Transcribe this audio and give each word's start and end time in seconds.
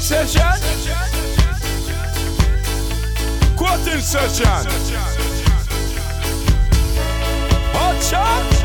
session. 0.00 0.42
Quoting 3.56 4.00
session. 4.00 4.46
Hot 7.74 8.02
shot. 8.02 8.60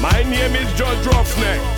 My 0.00 0.22
name 0.22 0.56
is 0.56 0.72
Judge 0.78 1.06
Roughneck. 1.06 1.71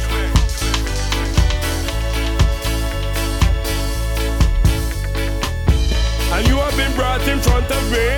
And 6.34 6.48
you 6.48 6.56
have 6.56 6.76
been 6.76 6.92
brought 6.96 7.22
in 7.28 7.38
front 7.38 7.70
of 7.70 7.92
me. 7.92 8.08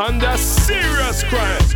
Under 0.00 0.36
serious 0.36 1.22
crime. 1.22 1.73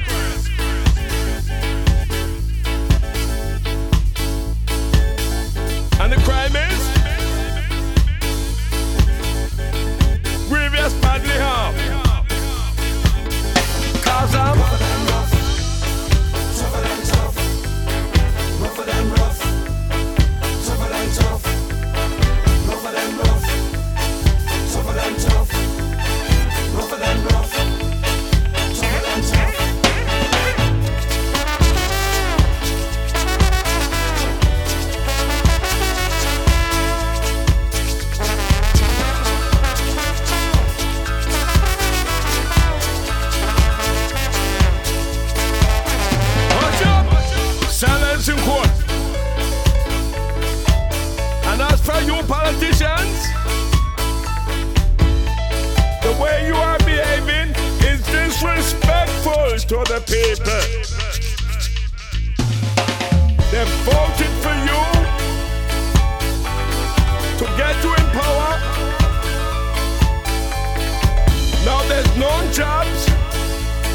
No 72.19 72.52
jobs, 72.52 73.06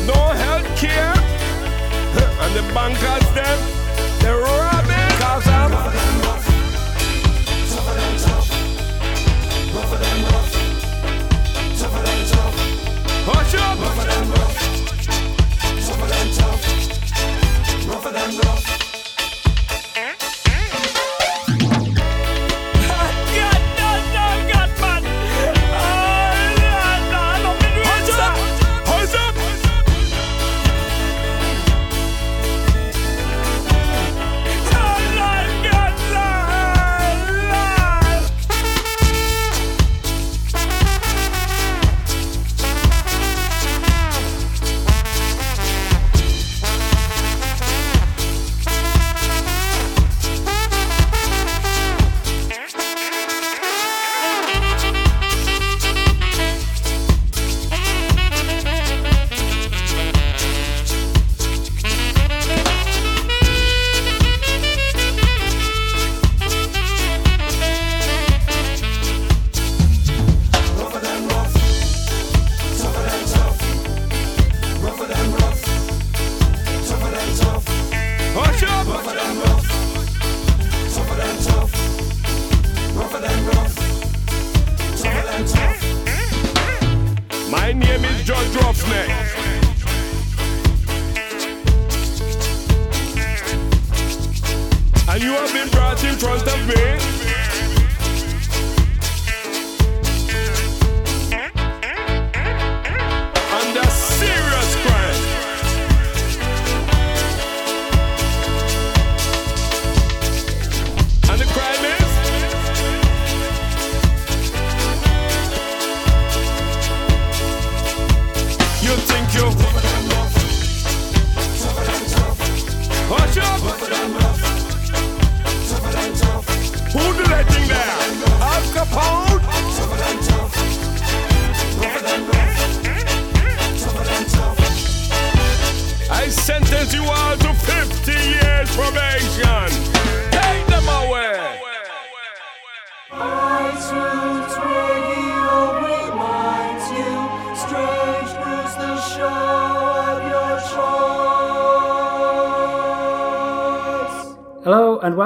no 0.07 0.19
health 0.43 0.67
care. 0.77 1.13
And 2.43 2.55
the 2.55 2.73
bankers 2.73 3.27
them, 3.33 3.59
they're 4.19 4.37
robbing 4.37 5.17
cause 5.19 5.47
I'm 5.47 6.22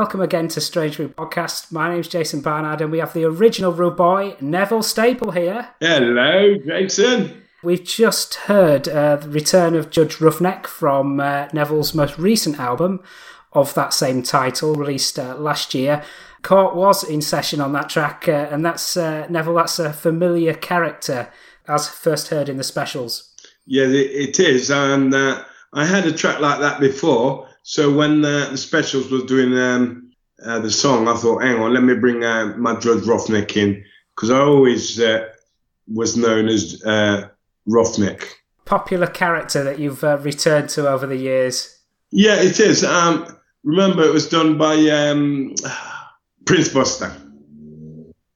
welcome 0.07 0.21
again 0.21 0.48
to 0.48 0.62
Strange 0.62 0.95
Brew 0.95 1.09
Podcast. 1.09 1.69
My 1.69 1.94
name's 1.94 2.07
Jason 2.07 2.39
Barnard 2.39 2.80
and 2.80 2.94
we 2.94 3.00
have 3.00 3.12
the 3.12 3.25
original 3.25 3.74
Rude 3.74 3.98
Boy, 3.98 4.38
Neville 4.39 4.81
Staple 4.81 5.31
here. 5.31 5.68
Hello, 5.81 6.56
Jason. 6.65 7.44
We've 7.62 7.83
just 7.83 8.36
heard 8.36 8.88
uh, 8.88 9.18
the 9.18 9.27
return 9.27 9.75
of 9.75 9.92
Judge 9.92 10.21
Roughneck 10.21 10.65
from 10.65 11.19
uh, 11.19 11.50
Neville's 11.51 11.94
most 11.94 12.18
recent 12.18 12.57
album 12.57 13.01
of 13.51 13.74
that 13.74 13.94
same 13.94 14.24
title, 14.24 14.75
released 14.75 15.19
uh, 15.19 15.36
last 15.36 15.74
year. 15.74 16.01
Court 16.42 16.74
was 16.74 17.04
in 17.04 17.21
session 17.21 17.59
on 17.59 17.74
that 17.74 17.89
track, 17.89 18.30
uh, 18.30 18.48
and 18.50 18.65
that's 18.65 18.95
uh, 18.95 19.27
Neville. 19.30 19.56
That's 19.56 19.77
a 19.77 19.92
familiar 19.92 20.54
character, 20.54 21.27
as 21.68 21.89
first 21.89 22.30
heard 22.30 22.48
in 22.48 22.56
the 22.56 22.63
specials. 22.63 23.36
Yeah, 23.65 23.83
it, 23.88 24.38
it 24.38 24.39
is. 24.39 24.71
And 24.71 25.13
uh, 25.13 25.44
I 25.74 25.83
had 25.83 26.06
a 26.06 26.13
track 26.13 26.39
like 26.39 26.62
that 26.62 26.80
before, 26.80 27.50
So 27.69 27.92
when 27.92 28.24
uh, 28.24 28.52
the 28.52 28.58
specials 28.58 29.12
was 29.12 29.24
doing 29.24 29.54
um, 29.60 30.14
uh, 30.42 30.60
the 30.60 30.72
song, 30.72 31.10
I 31.10 31.16
thought, 31.16 31.44
hang 31.44 31.60
on, 31.60 31.74
let 31.74 31.84
me 31.84 31.96
bring 31.96 32.24
uh, 32.24 32.54
my 32.56 32.80
Judge 32.80 33.04
Roughneck 33.06 33.58
in 33.58 33.84
because 34.16 34.30
I 34.30 34.40
always 34.40 34.98
uh, 35.02 35.28
was 35.94 36.16
known 36.16 36.48
as 36.48 36.81
uh, 36.86 37.28
Roughneck. 37.66 38.38
Popular 38.64 39.08
character 39.08 39.66
that 39.66 39.80
you've 39.80 40.02
uh, 40.02 40.18
returned 40.19 40.69
to 40.69 40.88
over 40.88 41.06
the 41.06 41.18
years. 41.18 41.78
Yeah, 42.10 42.36
it 42.36 42.58
is. 42.62 42.86
Um, 42.86 43.38
remember, 43.66 44.02
it 44.04 44.14
was 44.14 44.30
done 44.30 44.58
by 44.58 44.75
um, 44.88 45.54
Prince 46.46 46.69
Buster. 46.69 47.12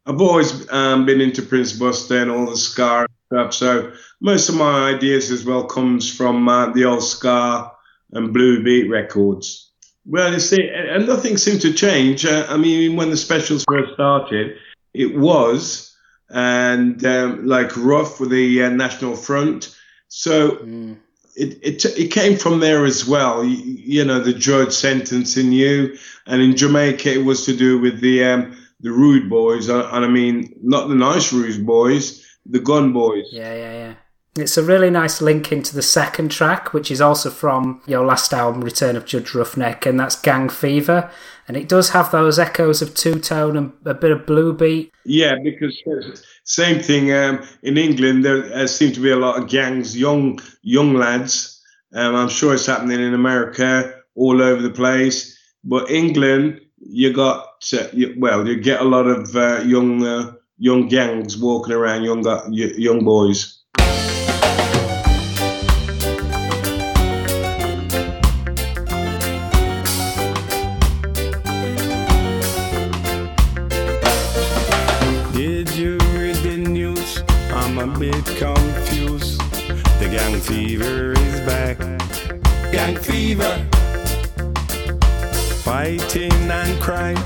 I've 0.07 0.19
always 0.19 0.69
um, 0.73 1.05
been 1.05 1.21
into 1.21 1.41
Prince 1.41 1.71
Buster 1.71 2.21
and 2.21 2.29
all 2.29 2.47
the 2.47 2.57
ska 2.57 3.07
stuff. 3.27 3.53
So 3.53 3.93
most 4.19 4.49
of 4.49 4.55
my 4.55 4.89
ideas 4.93 5.31
as 5.31 5.45
well 5.45 5.63
comes 5.63 6.13
from 6.13 6.49
uh, 6.49 6.73
the 6.73 6.83
old 6.83 7.01
ska 7.01 7.71
and 8.13 8.33
blue 8.33 8.63
beat 8.63 8.89
records. 8.89 9.71
Well, 10.05 10.33
you 10.33 10.39
see, 10.39 10.67
and 10.67 11.07
nothing 11.07 11.37
seemed 11.37 11.61
to 11.61 11.73
change. 11.73 12.25
Uh, 12.25 12.45
I 12.49 12.57
mean, 12.57 12.95
when 12.95 13.11
the 13.11 13.17
specials 13.17 13.63
first 13.67 13.93
started, 13.93 14.57
it 14.93 15.15
was 15.15 15.91
and 16.31 17.05
um, 17.05 17.45
like 17.45 17.75
rough 17.77 18.19
with 18.19 18.29
the 18.29 18.63
uh, 18.63 18.69
National 18.69 19.15
Front. 19.15 19.75
So 20.07 20.51
mm. 20.51 20.97
it, 21.35 21.59
it 21.61 21.85
it 21.85 22.07
came 22.07 22.37
from 22.37 22.59
there 22.59 22.85
as 22.85 23.05
well. 23.05 23.43
You, 23.43 23.57
you, 23.57 24.05
know, 24.05 24.19
the 24.19 24.33
judge 24.33 24.73
sentencing 24.73 25.51
you, 25.51 25.97
and 26.25 26.41
in 26.41 26.55
Jamaica 26.55 27.13
it 27.13 27.25
was 27.25 27.45
to 27.45 27.55
do 27.55 27.79
with 27.79 27.99
the 28.01 28.23
um, 28.23 28.57
the 28.79 28.91
rude 28.91 29.29
boys, 29.29 29.69
and 29.69 30.05
I 30.05 30.07
mean 30.07 30.53
not 30.61 30.87
the 30.87 30.95
nice 30.95 31.31
rude 31.31 31.65
boys, 31.65 32.25
the 32.45 32.59
gun 32.59 32.93
boys. 32.93 33.27
Yeah, 33.31 33.53
yeah, 33.53 33.73
yeah. 33.73 33.93
It's 34.37 34.55
a 34.55 34.63
really 34.63 34.89
nice 34.89 35.21
link 35.21 35.51
into 35.51 35.75
the 35.75 35.81
second 35.81 36.31
track, 36.31 36.73
which 36.73 36.89
is 36.89 37.01
also 37.01 37.29
from 37.29 37.81
your 37.85 38.05
last 38.05 38.31
album, 38.33 38.61
Return 38.61 38.95
of 38.95 39.05
Judge 39.05 39.35
Roughneck, 39.35 39.85
and 39.85 39.99
that's 39.99 40.15
Gang 40.15 40.47
Fever. 40.47 41.11
And 41.49 41.57
it 41.57 41.67
does 41.67 41.89
have 41.89 42.11
those 42.11 42.39
echoes 42.39 42.81
of 42.81 42.95
two 42.95 43.19
tone 43.19 43.57
and 43.57 43.73
a 43.83 43.93
bit 43.93 44.11
of 44.11 44.25
blue 44.25 44.53
beat. 44.53 44.93
Yeah, 45.03 45.35
because 45.43 45.77
same 46.45 46.81
thing 46.81 47.11
um, 47.11 47.45
in 47.63 47.77
England. 47.77 48.23
There 48.23 48.53
uh, 48.53 48.67
seem 48.67 48.93
to 48.93 49.01
be 49.01 49.11
a 49.11 49.17
lot 49.17 49.37
of 49.37 49.49
gangs, 49.49 49.97
young 49.97 50.39
young 50.61 50.93
lads. 50.93 51.61
Um, 51.93 52.15
I'm 52.15 52.29
sure 52.29 52.53
it's 52.53 52.67
happening 52.67 53.01
in 53.01 53.13
America, 53.13 53.93
all 54.15 54.41
over 54.41 54.61
the 54.61 54.69
place. 54.69 55.37
But 55.65 55.91
England, 55.91 56.61
you 56.77 57.11
got 57.11 57.47
uh, 57.73 57.87
you, 57.91 58.15
well, 58.17 58.47
you 58.47 58.61
get 58.61 58.79
a 58.79 58.85
lot 58.85 59.07
of 59.07 59.35
uh, 59.35 59.61
young 59.65 60.05
uh, 60.05 60.31
young 60.57 60.87
gangs 60.87 61.37
walking 61.37 61.73
around, 61.73 62.03
young 62.03 62.23
young 62.53 63.03
boys. 63.03 63.60
Bit 78.01 78.25
confused. 78.25 79.39
The 79.99 80.09
gang 80.09 80.39
fever 80.39 81.11
is 81.11 81.39
back. 81.41 81.77
Gang 82.71 82.95
fever. 82.97 83.53
Fighting 85.61 86.33
and 86.49 86.81
crime 86.81 87.23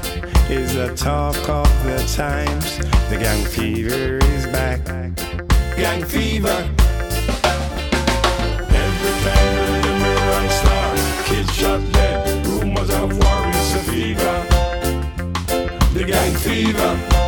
is 0.50 0.74
the 0.74 0.94
talk 0.94 1.38
of 1.48 1.72
the 1.86 2.04
times. 2.14 2.78
The 3.10 3.18
gang 3.18 3.46
fever 3.46 4.18
is 4.36 4.46
back. 4.48 4.84
Gang 5.78 6.04
fever. 6.04 6.60
Every 8.84 9.16
time 9.24 9.82
the 9.86 9.94
mirror 10.04 10.50
start, 10.50 11.00
kids 11.26 11.54
shot 11.54 11.80
dead. 11.94 12.46
Rumors 12.48 12.90
of 12.90 13.18
war 13.18 13.48
is 13.48 13.76
a 13.76 13.84
fever. 13.90 14.36
The 15.94 16.04
gang 16.06 16.36
fever. 16.36 17.25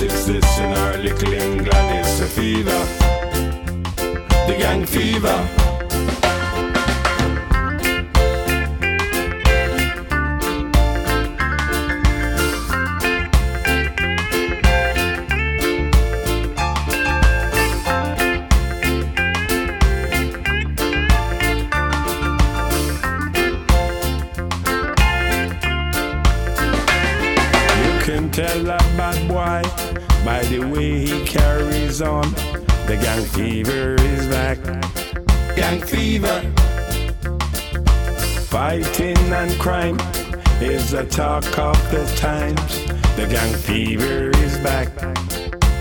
What 0.00 0.10
is 0.10 0.26
this 0.26 0.58
in 0.58 0.72
our 0.72 0.96
little 0.96 1.30
England? 1.30 1.90
It's 1.98 2.20
a 29.64 29.68
fever. 29.68 30.00
The 30.24 31.06
he 31.06 31.24
carries 31.24 32.02
on. 32.02 32.32
The 32.86 32.98
gang 33.00 33.24
fever 33.24 33.94
is 34.00 34.26
back. 34.26 34.58
Gang 35.56 35.80
fever. 35.80 36.40
Fighting 38.48 39.16
and 39.32 39.52
crime 39.60 39.98
is 40.60 40.90
the 40.90 41.04
talk 41.06 41.58
of 41.58 41.76
the 41.90 42.04
times. 42.16 42.86
The 43.16 43.26
gang 43.26 43.54
fever 43.54 44.30
is 44.38 44.58
back. 44.58 44.88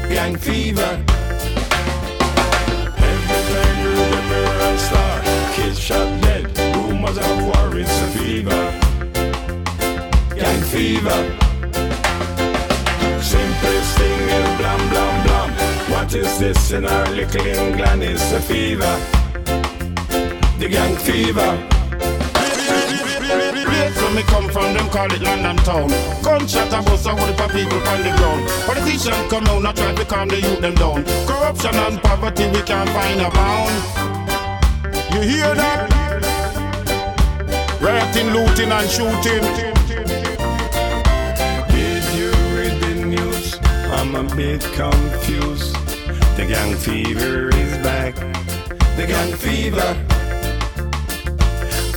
Gang 0.10 0.36
fever. 0.36 1.06
Everything 2.98 3.84
remember 3.86 4.44
and 4.68 4.80
star. 4.80 5.22
Kids 5.54 5.80
shot 5.80 6.22
dead. 6.22 6.58
Rumors 6.76 7.18
of 7.18 7.46
war 7.46 7.78
is 7.78 7.90
a 7.90 8.08
fever. 8.18 8.64
Gang 10.36 10.62
fever. 10.64 11.49
What 16.10 16.18
is 16.18 16.40
this 16.40 16.72
in 16.72 16.86
our 16.86 17.06
little 17.12 17.46
England? 17.46 18.02
It's 18.02 18.32
a 18.32 18.42
fever. 18.42 18.98
The 20.58 20.68
gang 20.68 20.96
fever. 20.98 21.52
So 23.94 24.10
me 24.16 24.24
come 24.24 24.50
from 24.50 24.74
them 24.74 24.90
call 24.90 25.14
it 25.14 25.22
London 25.22 25.58
town. 25.58 25.90
Gunshot 26.24 26.74
a 26.74 26.82
bust 26.82 27.06
a 27.06 27.10
whole 27.10 27.28
heap 27.28 27.52
people 27.52 27.78
on 27.90 28.02
the 28.02 28.12
ground. 28.18 28.50
Politicians 28.66 29.30
come 29.30 29.46
out, 29.50 29.62
not 29.62 29.76
try 29.76 29.94
to 29.94 30.04
calm 30.04 30.28
the 30.30 30.42
youth 30.42 30.60
them 30.62 30.74
down. 30.74 31.06
Corruption 31.28 31.76
and 31.76 32.02
poverty 32.02 32.48
we 32.48 32.64
can't 32.64 32.90
find 32.90 33.22
a 33.22 33.30
bound. 33.30 33.76
You 35.14 35.22
hear 35.22 35.54
that? 35.54 35.94
Rioting, 37.80 38.32
looting 38.34 38.72
and 38.72 38.90
shooting. 38.90 39.46
Did 41.70 42.04
you 42.18 42.32
read 42.58 42.82
the 42.82 43.06
news? 43.06 43.60
I'm 43.94 44.16
a 44.16 44.24
bit 44.36 44.64
confused. 44.74 45.79
The 46.40 46.46
gang 46.46 46.78
fever 46.78 47.50
is 47.50 47.78
back. 47.84 48.16
The 48.96 49.06
gang 49.06 49.34
fever. 49.34 49.94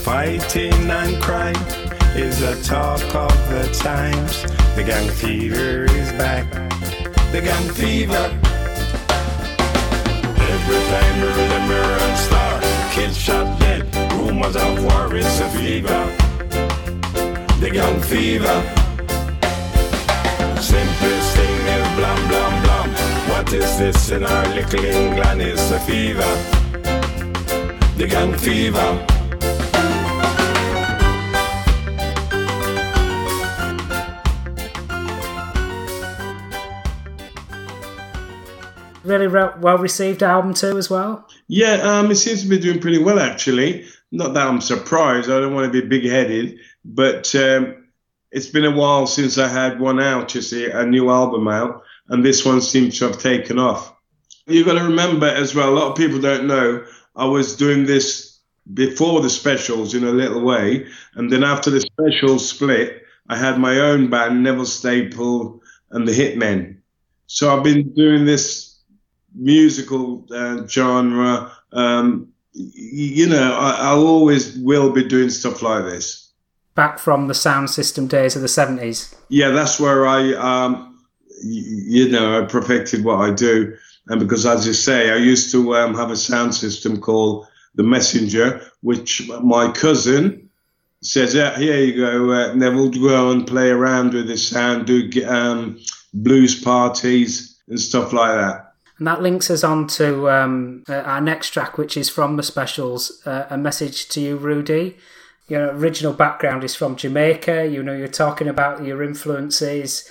Fighting 0.02 0.90
and 0.90 1.22
crime 1.22 1.54
is 2.16 2.42
a 2.42 2.60
talk 2.64 3.00
of 3.14 3.36
the 3.50 3.70
times. 3.72 4.42
The 4.74 4.82
gang 4.82 5.08
fever 5.10 5.84
is 5.84 6.10
back. 6.18 6.50
The 7.30 7.40
gang 7.40 7.68
fever. 7.70 8.26
Every 10.50 10.80
time 10.90 11.14
we 11.22 11.28
remember 11.28 11.82
and 12.06 12.18
start, 12.18 12.64
kids 12.90 13.16
shot 13.16 13.60
dead. 13.60 13.94
Rumors 14.14 14.56
of 14.56 14.82
war 14.82 15.14
is 15.14 15.38
a 15.38 15.48
fever. 15.50 16.02
The 17.60 17.70
gang 17.72 18.00
fever. 18.00 18.58
Simplest 20.60 21.11
is 23.54 23.78
this 23.78 24.10
in 24.10 24.24
our 24.24 24.48
little 24.54 24.82
England? 24.84 25.42
It's 25.42 25.70
a 25.70 25.80
fever. 25.80 26.20
The 27.98 28.06
gang 28.08 28.36
fever. 28.38 29.06
Really 39.04 39.26
well 39.26 39.78
received 39.78 40.22
album 40.22 40.54
too, 40.54 40.78
as 40.78 40.88
well. 40.88 41.28
Yeah, 41.48 41.74
um, 41.82 42.10
it 42.10 42.16
seems 42.16 42.42
to 42.42 42.48
be 42.48 42.58
doing 42.58 42.80
pretty 42.80 43.02
well 43.02 43.18
actually. 43.18 43.84
Not 44.10 44.32
that 44.34 44.46
I'm 44.46 44.60
surprised. 44.60 45.30
I 45.30 45.40
don't 45.40 45.54
want 45.54 45.70
to 45.70 45.82
be 45.82 45.86
big 45.86 46.08
headed, 46.08 46.58
but 46.84 47.34
um, 47.34 47.88
it's 48.30 48.48
been 48.48 48.64
a 48.64 48.70
while 48.70 49.06
since 49.06 49.36
I 49.36 49.48
had 49.48 49.78
one 49.78 50.00
out. 50.00 50.34
You 50.34 50.40
see, 50.40 50.70
a 50.70 50.86
new 50.86 51.10
album 51.10 51.48
out 51.48 51.82
and 52.12 52.24
this 52.24 52.44
one 52.44 52.60
seems 52.60 52.98
to 52.98 53.06
have 53.06 53.18
taken 53.18 53.58
off. 53.58 53.92
You've 54.46 54.66
got 54.66 54.78
to 54.78 54.84
remember 54.84 55.26
as 55.26 55.54
well, 55.54 55.70
a 55.70 55.74
lot 55.74 55.90
of 55.90 55.96
people 55.96 56.20
don't 56.20 56.46
know, 56.46 56.84
I 57.16 57.24
was 57.24 57.56
doing 57.56 57.86
this 57.86 58.38
before 58.72 59.20
the 59.20 59.30
specials 59.30 59.94
in 59.94 60.04
a 60.04 60.12
little 60.12 60.42
way, 60.42 60.86
and 61.14 61.32
then 61.32 61.42
after 61.42 61.70
the 61.70 61.80
specials 61.80 62.48
split, 62.48 63.02
I 63.28 63.36
had 63.36 63.58
my 63.58 63.80
own 63.80 64.10
band, 64.10 64.42
Neville 64.44 64.66
Staple 64.66 65.60
and 65.90 66.06
the 66.06 66.12
Hitmen. 66.12 66.76
So 67.26 67.56
I've 67.56 67.64
been 67.64 67.92
doing 67.94 68.24
this 68.24 68.78
musical 69.34 70.26
uh, 70.30 70.66
genre 70.66 71.50
um, 71.72 72.32
you 72.54 73.26
know, 73.26 73.54
I, 73.58 73.70
I 73.70 73.90
always 73.92 74.56
will 74.58 74.92
be 74.92 75.04
doing 75.04 75.30
stuff 75.30 75.62
like 75.62 75.84
this. 75.84 76.30
Back 76.74 76.98
from 76.98 77.28
the 77.28 77.34
sound 77.34 77.70
system 77.70 78.06
days 78.06 78.36
of 78.36 78.42
the 78.42 78.48
70s. 78.48 79.14
Yeah, 79.28 79.50
that's 79.50 79.80
where 79.80 80.06
I, 80.06 80.34
um, 80.34 80.91
you 81.42 82.08
know, 82.08 82.42
I 82.42 82.46
perfected 82.46 83.04
what 83.04 83.20
I 83.20 83.32
do. 83.32 83.76
And 84.08 84.20
because, 84.20 84.46
as 84.46 84.66
you 84.66 84.72
say, 84.72 85.10
I 85.10 85.16
used 85.16 85.50
to 85.52 85.76
um, 85.76 85.94
have 85.94 86.10
a 86.10 86.16
sound 86.16 86.54
system 86.54 87.00
called 87.00 87.46
the 87.74 87.82
Messenger, 87.82 88.60
which 88.80 89.28
my 89.42 89.70
cousin 89.72 90.50
says, 91.02 91.34
yeah, 91.34 91.56
here 91.58 91.78
you 91.78 91.96
go, 91.96 92.30
uh, 92.32 92.54
Neville, 92.54 92.90
go 92.90 93.30
and 93.30 93.46
play 93.46 93.70
around 93.70 94.14
with 94.14 94.26
this 94.26 94.46
sound, 94.46 94.86
do 94.86 95.10
um, 95.26 95.78
blues 96.14 96.60
parties 96.60 97.60
and 97.68 97.80
stuff 97.80 98.12
like 98.12 98.34
that. 98.34 98.74
And 98.98 99.06
that 99.06 99.22
links 99.22 99.50
us 99.50 99.64
on 99.64 99.88
to 99.88 100.30
um, 100.30 100.84
uh, 100.88 100.94
our 100.94 101.20
next 101.20 101.50
track, 101.50 101.76
which 101.76 101.96
is 101.96 102.08
from 102.08 102.36
the 102.36 102.42
specials, 102.42 103.22
uh, 103.26 103.46
A 103.50 103.58
Message 103.58 104.08
to 104.10 104.20
You, 104.20 104.36
Rudy. 104.36 104.96
Your 105.48 105.72
original 105.72 106.12
background 106.12 106.62
is 106.62 106.76
from 106.76 106.94
Jamaica. 106.94 107.66
You 107.66 107.82
know, 107.82 107.94
you're 107.94 108.06
talking 108.06 108.46
about 108.46 108.84
your 108.84 109.02
influences. 109.02 110.08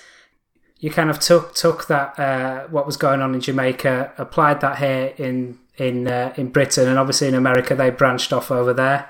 You 0.82 0.92
kind 0.92 1.10
of 1.10 1.20
took 1.20 1.56
took 1.56 1.88
that 1.88 2.20
uh, 2.20 2.68
what 2.68 2.86
was 2.86 2.98
going 2.98 3.22
on 3.22 3.34
in 3.34 3.40
Jamaica, 3.40 4.14
applied 4.18 4.60
that 4.62 4.78
here 4.80 5.14
in 5.18 5.58
in 5.78 6.08
uh, 6.08 6.34
in 6.36 6.50
Britain, 6.50 6.90
and 6.90 7.00
obviously 7.00 7.30
in 7.30 7.36
America 7.36 7.74
they 7.76 7.90
branched 7.90 8.34
off 8.34 8.52
over 8.52 8.74
there. 8.74 9.10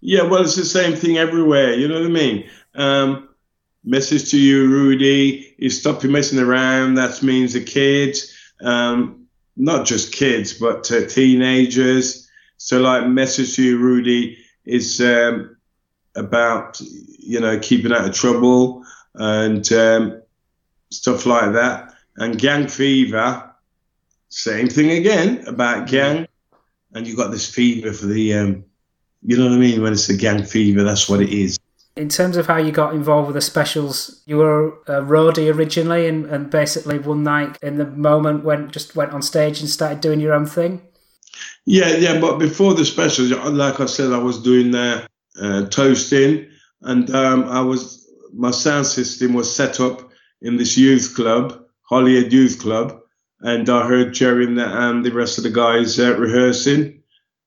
Yeah, 0.00 0.24
well, 0.24 0.42
it's 0.42 0.56
the 0.56 0.64
same 0.64 0.94
thing 0.94 1.16
everywhere. 1.16 1.72
You 1.72 1.88
know 1.88 2.00
what 2.00 2.10
I 2.10 2.12
mean? 2.12 2.50
Um, 2.74 3.28
message 3.84 4.30
to 4.32 4.38
you, 4.38 4.68
Rudy: 4.68 5.54
you 5.56 5.70
stop 5.70 6.02
you 6.02 6.10
messing 6.10 6.38
around. 6.38 6.96
That 6.96 7.22
means 7.22 7.54
the 7.54 7.64
kids 7.64 8.34
um, 8.60 9.26
not 9.56 9.86
just 9.86 10.12
kids, 10.12 10.52
but 10.52 10.90
uh, 10.90 11.06
teenagers. 11.06 12.28
So, 12.56 12.80
like, 12.80 13.06
message 13.06 13.56
to 13.56 13.62
you, 13.62 13.78
Rudy, 13.78 14.38
is 14.64 15.00
um, 15.00 15.56
about 16.16 16.80
you 16.80 17.40
know 17.40 17.58
keeping 17.58 17.92
out 17.92 18.08
of 18.08 18.14
trouble 18.14 18.84
and 19.14 19.70
um, 19.72 20.22
stuff 20.90 21.26
like 21.26 21.52
that. 21.52 21.94
And 22.16 22.38
gang 22.38 22.68
fever, 22.68 23.50
same 24.28 24.68
thing 24.68 24.90
again 24.90 25.44
about 25.46 25.88
gang. 25.88 26.26
And 26.94 27.06
you 27.06 27.16
got 27.16 27.30
this 27.30 27.52
fever 27.52 27.92
for 27.92 28.06
the, 28.06 28.34
um, 28.34 28.64
you 29.22 29.36
know 29.36 29.44
what 29.44 29.52
I 29.52 29.58
mean? 29.58 29.82
When 29.82 29.92
it's 29.92 30.08
a 30.08 30.16
gang 30.16 30.42
fever, 30.42 30.82
that's 30.82 31.08
what 31.08 31.20
it 31.20 31.30
is 31.30 31.58
in 31.98 32.08
terms 32.08 32.36
of 32.36 32.46
how 32.46 32.56
you 32.56 32.70
got 32.70 32.94
involved 32.94 33.26
with 33.26 33.34
the 33.34 33.40
specials, 33.40 34.22
you 34.24 34.36
were 34.36 34.68
a 34.86 35.02
roadie 35.02 35.52
originally, 35.52 36.06
and, 36.06 36.26
and 36.26 36.48
basically 36.48 36.96
one 36.96 37.24
night 37.24 37.58
in 37.60 37.76
the 37.76 37.86
moment 37.86 38.44
went 38.44 38.70
just 38.70 38.94
went 38.94 39.12
on 39.12 39.20
stage 39.20 39.60
and 39.60 39.68
started 39.68 40.00
doing 40.00 40.20
your 40.20 40.32
own 40.32 40.46
thing. 40.46 40.80
Yeah, 41.66 41.96
yeah, 41.96 42.20
but 42.20 42.38
before 42.38 42.74
the 42.74 42.84
specials, 42.84 43.32
like 43.32 43.80
I 43.80 43.86
said, 43.86 44.12
I 44.12 44.18
was 44.18 44.40
doing 44.40 44.70
the 44.70 45.08
uh, 45.40 45.66
toasting, 45.66 46.48
and 46.82 47.10
um, 47.10 47.44
I 47.44 47.60
was 47.60 48.08
my 48.32 48.52
sound 48.52 48.86
system 48.86 49.34
was 49.34 49.52
set 49.52 49.80
up 49.80 50.07
in 50.42 50.56
this 50.56 50.76
youth 50.76 51.14
club, 51.14 51.64
Holyhead 51.82 52.32
Youth 52.32 52.60
Club, 52.60 53.00
and 53.40 53.68
I 53.68 53.86
heard 53.86 54.14
Jerry 54.14 54.44
and 54.44 54.58
the, 54.58 54.88
and 54.88 55.04
the 55.04 55.12
rest 55.12 55.38
of 55.38 55.44
the 55.44 55.50
guys 55.50 55.98
uh, 55.98 56.16
rehearsing 56.18 57.02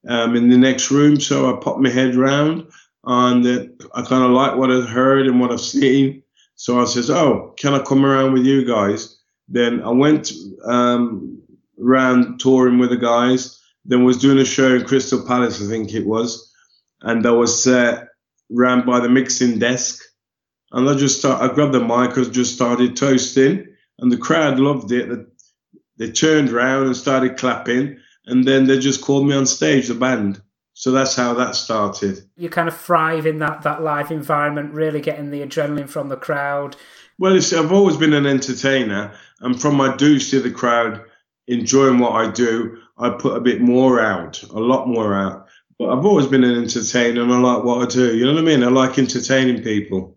um, 0.08 0.36
in 0.36 0.50
the 0.50 0.58
next 0.58 0.92
room, 0.92 1.20
so 1.20 1.50
I 1.56 1.60
popped 1.62 1.80
my 1.80 1.90
head 1.90 2.16
round 2.16 2.68
and 3.06 3.44
that 3.46 3.90
I 3.94 4.02
kind 4.04 4.24
of 4.24 4.32
like 4.32 4.56
what 4.56 4.72
I've 4.72 4.90
heard 4.90 5.28
and 5.28 5.40
what 5.40 5.52
I've 5.52 5.62
seen. 5.62 6.24
So 6.56 6.80
I 6.80 6.86
says, 6.86 7.10
"Oh, 7.10 7.54
can 7.58 7.74
I 7.74 7.80
come 7.80 8.06
around 8.06 8.34
with 8.34 8.46
you 8.46 8.66
guys?" 8.66 9.18
Then 9.48 9.82
I 9.82 9.90
went 9.90 10.32
um, 10.66 11.42
around 11.84 12.40
touring 12.40 12.78
with 12.78 12.92
the 12.92 12.98
guys. 12.98 13.60
Then 13.86 14.04
was 14.04 14.20
doing 14.20 14.38
a 14.38 14.46
show 14.46 14.76
in 14.76 14.86
Crystal 14.86 15.26
Palace, 15.26 15.62
I 15.62 15.68
think 15.68 15.94
it 15.94 16.06
was, 16.06 16.54
and 17.02 17.26
I 17.26 17.32
was 17.32 17.66
uh, 17.66 18.06
ran 18.50 18.86
by 18.86 19.00
the 19.00 19.10
mixing 19.10 19.58
desk. 19.58 20.04
And 20.72 20.90
I 20.90 20.96
just 20.96 21.20
start, 21.20 21.42
I 21.42 21.54
grabbed 21.54 21.74
the 21.74 21.82
mic, 21.82 22.18
I 22.18 22.24
just 22.30 22.56
started 22.56 22.96
toasting, 22.96 23.68
and 24.00 24.12
the 24.12 24.18
crowd 24.18 24.60
loved 24.60 24.92
it. 24.92 25.28
They 25.98 26.12
turned 26.12 26.50
around 26.50 26.88
and 26.88 26.96
started 26.96 27.38
clapping, 27.38 27.98
and 28.26 28.46
then 28.46 28.66
they 28.66 28.80
just 28.80 29.02
called 29.02 29.28
me 29.28 29.36
on 29.36 29.46
stage, 29.46 29.88
the 29.88 29.96
band. 29.96 30.42
So 30.74 30.92
that's 30.92 31.16
how 31.16 31.34
that 31.36 31.56
started. 31.56 32.24
You 32.38 32.50
kind 32.50 32.68
of 32.68 32.76
thrive 32.76 33.26
in 33.26 33.40
that, 33.40 33.62
that 33.64 33.84
live 33.84 34.12
environment, 34.12 34.74
really 34.74 35.02
getting 35.02 35.30
the 35.30 35.42
adrenaline 35.42 35.90
from 35.90 36.10
the 36.10 36.16
crowd. 36.16 36.76
Well, 37.20 37.36
I've 37.36 37.72
always 37.72 37.98
been 37.98 38.14
an 38.14 38.26
entertainer, 38.26 39.14
and 39.42 39.62
from 39.62 39.76
my 39.76 39.96
do 39.96 40.20
see 40.20 40.40
the 40.40 40.50
crowd 40.50 41.04
enjoying 41.48 42.00
what 42.00 42.14
I 42.14 42.32
do, 42.32 42.78
I 42.98 43.10
put 43.10 43.36
a 43.36 43.42
bit 43.42 43.62
more 43.62 44.00
out, 44.00 44.42
a 44.44 44.60
lot 44.60 44.88
more 44.88 45.14
out. 45.14 45.48
But 45.82 45.98
I've 45.98 46.06
always 46.06 46.28
been 46.28 46.44
an 46.44 46.62
entertainer, 46.62 47.24
and 47.24 47.34
I 47.34 47.40
like 47.40 47.64
what 47.64 47.82
I 47.82 47.88
do. 47.88 48.16
You 48.16 48.28
know 48.28 48.36
what 48.36 48.42
I 48.42 48.46
mean? 48.46 48.64
I 48.64 48.68
like 48.68 49.00
entertaining 49.00 49.64
people. 49.64 50.16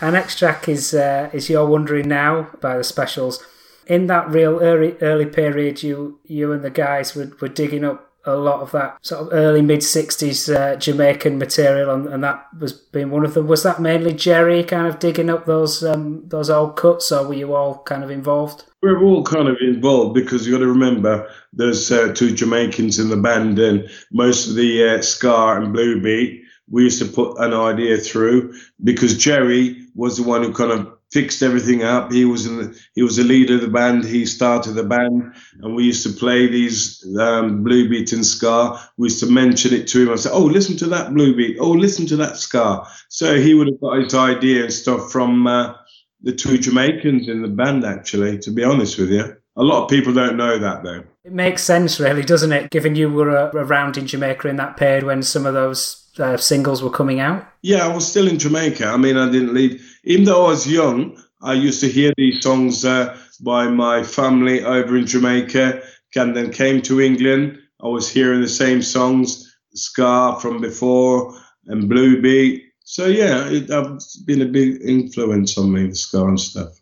Our 0.00 0.10
next 0.10 0.38
track 0.38 0.68
is 0.68 0.94
uh, 0.94 1.30
is 1.32 1.50
"You're 1.50 1.66
Wondering 1.66 2.08
Now" 2.08 2.50
by 2.60 2.76
the 2.76 2.84
Specials. 2.84 3.44
In 3.86 4.06
that 4.06 4.30
real 4.30 4.60
early 4.60 4.96
early 5.00 5.26
period, 5.26 5.82
you 5.82 6.18
you 6.24 6.52
and 6.52 6.62
the 6.62 6.70
guys 6.70 7.14
were, 7.14 7.32
were 7.40 7.48
digging 7.48 7.84
up 7.84 8.06
a 8.26 8.36
lot 8.36 8.60
of 8.60 8.70
that 8.72 8.98
sort 9.04 9.22
of 9.22 9.32
early 9.32 9.62
mid 9.62 9.80
'60s 9.80 10.54
uh, 10.54 10.76
Jamaican 10.76 11.38
material, 11.38 11.90
and, 11.90 12.06
and 12.06 12.24
that 12.24 12.46
was 12.58 12.72
being 12.72 13.10
one 13.10 13.24
of 13.24 13.34
them. 13.34 13.46
Was 13.46 13.62
that 13.62 13.80
mainly 13.80 14.12
Jerry 14.12 14.62
kind 14.62 14.86
of 14.86 14.98
digging 14.98 15.30
up 15.30 15.46
those 15.46 15.84
um, 15.84 16.22
those 16.28 16.50
old 16.50 16.76
cuts, 16.76 17.10
or 17.12 17.26
were 17.26 17.34
you 17.34 17.54
all 17.54 17.78
kind 17.82 18.04
of 18.04 18.10
involved? 18.10 18.64
We're 18.82 19.02
all 19.02 19.24
kind 19.24 19.48
of 19.48 19.56
involved 19.60 20.14
because 20.14 20.46
you 20.46 20.52
got 20.52 20.60
to 20.60 20.66
remember 20.66 21.30
there's 21.52 21.90
uh, 21.92 22.14
two 22.14 22.34
Jamaicans 22.34 22.98
in 22.98 23.10
the 23.10 23.16
band, 23.16 23.58
and 23.58 23.88
most 24.12 24.48
of 24.48 24.54
the 24.54 24.84
uh, 24.84 25.56
and 25.56 25.72
blue 25.72 26.00
beat 26.00 26.44
we 26.70 26.84
used 26.84 27.00
to 27.00 27.12
put 27.12 27.36
an 27.38 27.52
idea 27.52 27.98
through 27.98 28.54
because 28.82 29.18
Jerry 29.18 29.79
was 29.94 30.16
the 30.16 30.22
one 30.22 30.42
who 30.42 30.52
kind 30.52 30.72
of 30.72 30.92
fixed 31.12 31.42
everything 31.42 31.82
up. 31.82 32.12
He 32.12 32.24
was 32.24 32.46
in 32.46 32.56
the, 32.56 32.80
he 32.94 33.02
was 33.02 33.16
the 33.16 33.24
leader 33.24 33.56
of 33.56 33.62
the 33.62 33.68
band. 33.68 34.04
He 34.04 34.24
started 34.26 34.72
the 34.72 34.84
band, 34.84 35.34
and 35.60 35.74
we 35.74 35.84
used 35.84 36.04
to 36.04 36.12
play 36.12 36.46
these 36.46 37.04
um, 37.18 37.64
blue 37.64 37.88
beat 37.88 38.12
and 38.12 38.24
ska. 38.24 38.80
We 38.96 39.06
used 39.06 39.20
to 39.20 39.30
mention 39.30 39.74
it 39.74 39.88
to 39.88 40.02
him. 40.02 40.12
I 40.12 40.16
said, 40.16 40.32
"Oh, 40.32 40.44
listen 40.44 40.76
to 40.78 40.86
that 40.86 41.12
blue 41.12 41.34
beat. 41.34 41.58
Oh, 41.60 41.72
listen 41.72 42.06
to 42.06 42.16
that 42.16 42.36
ska." 42.36 42.86
So 43.08 43.40
he 43.40 43.54
would 43.54 43.68
have 43.68 43.80
got 43.80 43.98
his 43.98 44.14
idea 44.14 44.64
and 44.64 44.72
stuff 44.72 45.10
from 45.10 45.46
uh, 45.46 45.74
the 46.22 46.32
two 46.32 46.58
Jamaicans 46.58 47.28
in 47.28 47.42
the 47.42 47.48
band. 47.48 47.84
Actually, 47.84 48.38
to 48.38 48.50
be 48.50 48.64
honest 48.64 48.98
with 48.98 49.10
you, 49.10 49.36
a 49.56 49.62
lot 49.62 49.84
of 49.84 49.90
people 49.90 50.12
don't 50.12 50.36
know 50.36 50.58
that 50.58 50.82
though. 50.84 51.04
It 51.24 51.32
makes 51.32 51.62
sense, 51.62 52.00
really, 52.00 52.22
doesn't 52.22 52.52
it? 52.52 52.70
Given 52.70 52.94
you 52.94 53.10
were 53.10 53.36
uh, 53.36 53.50
around 53.52 53.98
in 53.98 54.06
Jamaica 54.06 54.48
in 54.48 54.56
that 54.56 54.76
period 54.76 55.04
when 55.04 55.22
some 55.22 55.44
of 55.44 55.54
those 55.54 55.99
uh, 56.18 56.36
singles 56.36 56.82
were 56.82 56.90
coming 56.90 57.20
out? 57.20 57.46
Yeah, 57.62 57.86
I 57.86 57.94
was 57.94 58.08
still 58.08 58.28
in 58.28 58.38
Jamaica. 58.38 58.86
I 58.86 58.96
mean, 58.96 59.16
I 59.16 59.30
didn't 59.30 59.54
leave. 59.54 59.82
Even 60.04 60.24
though 60.24 60.46
I 60.46 60.48
was 60.48 60.66
young, 60.66 61.22
I 61.42 61.54
used 61.54 61.80
to 61.80 61.88
hear 61.88 62.12
these 62.16 62.42
songs 62.42 62.84
uh, 62.84 63.16
by 63.40 63.68
my 63.68 64.02
family 64.02 64.62
over 64.64 64.96
in 64.96 65.06
Jamaica, 65.06 65.82
and 66.16 66.36
then 66.36 66.52
came 66.52 66.82
to 66.82 67.00
England. 67.00 67.58
I 67.82 67.88
was 67.88 68.10
hearing 68.10 68.40
the 68.40 68.48
same 68.48 68.82
songs, 68.82 69.56
ska 69.74 70.38
from 70.40 70.60
before, 70.60 71.34
and 71.66 71.88
blue 71.88 72.20
beat. 72.20 72.64
So 72.84 73.06
yeah, 73.06 73.48
it, 73.48 73.68
has 73.68 74.16
been 74.26 74.42
a 74.42 74.46
big 74.46 74.80
influence 74.82 75.56
on 75.56 75.72
me, 75.72 75.86
the 75.86 75.94
ska 75.94 76.24
and 76.24 76.40
stuff. 76.40 76.79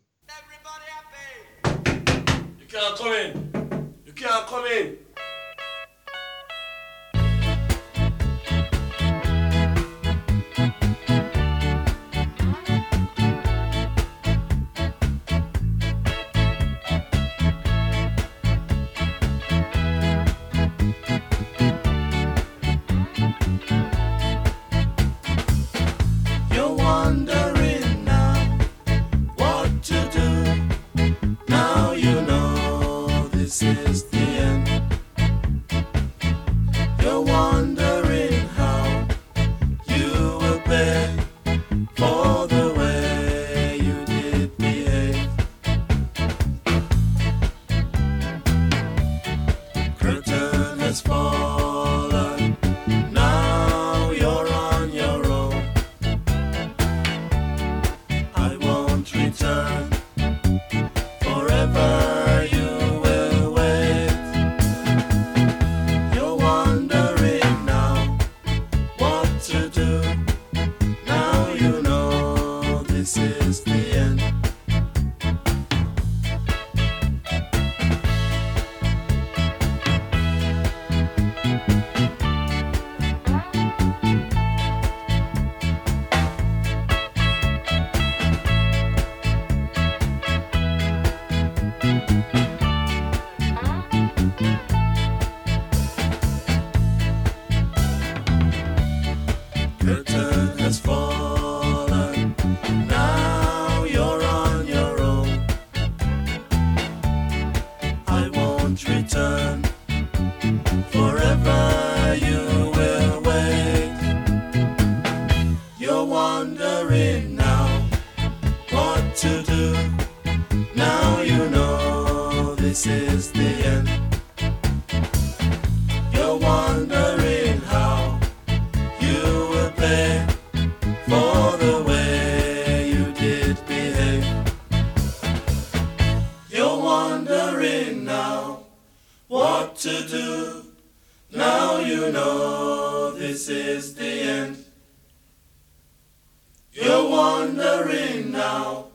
Wondering 147.18 148.30
now 148.30 148.86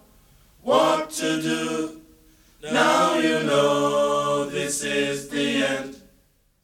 what 0.61 1.09
to 1.11 1.41
do. 1.41 2.01
Now 2.63 3.15
you 3.15 3.43
know 3.43 4.45
this 4.45 4.81
is 4.81 5.27
the 5.27 5.65
end. 5.65 5.97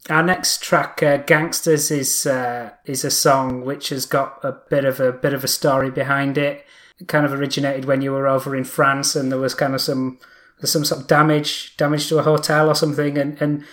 Our 0.09 0.23
next 0.23 0.63
track, 0.63 1.03
uh, 1.03 1.17
"Gangsters," 1.17 1.91
is 1.91 2.25
uh, 2.25 2.69
is 2.85 3.03
a 3.03 3.11
song 3.11 3.65
which 3.65 3.89
has 3.89 4.05
got 4.05 4.39
a 4.41 4.53
bit 4.69 4.85
of 4.85 5.01
a 5.01 5.11
bit 5.11 5.33
of 5.33 5.43
a 5.43 5.49
story 5.49 5.91
behind 5.91 6.37
it. 6.37 6.65
It 6.97 7.09
kind 7.09 7.25
of 7.25 7.33
originated 7.33 7.83
when 7.83 8.01
you 8.01 8.13
were 8.13 8.27
over 8.27 8.55
in 8.55 8.63
France, 8.63 9.17
and 9.17 9.29
there 9.29 9.39
was 9.39 9.53
kind 9.53 9.75
of 9.75 9.81
some 9.81 10.17
some 10.63 10.85
sort 10.85 11.01
of 11.01 11.07
damage 11.07 11.75
damage 11.75 12.07
to 12.07 12.19
a 12.19 12.23
hotel 12.23 12.69
or 12.69 12.75
something, 12.75 13.17
and 13.17 13.41
and 13.41 13.65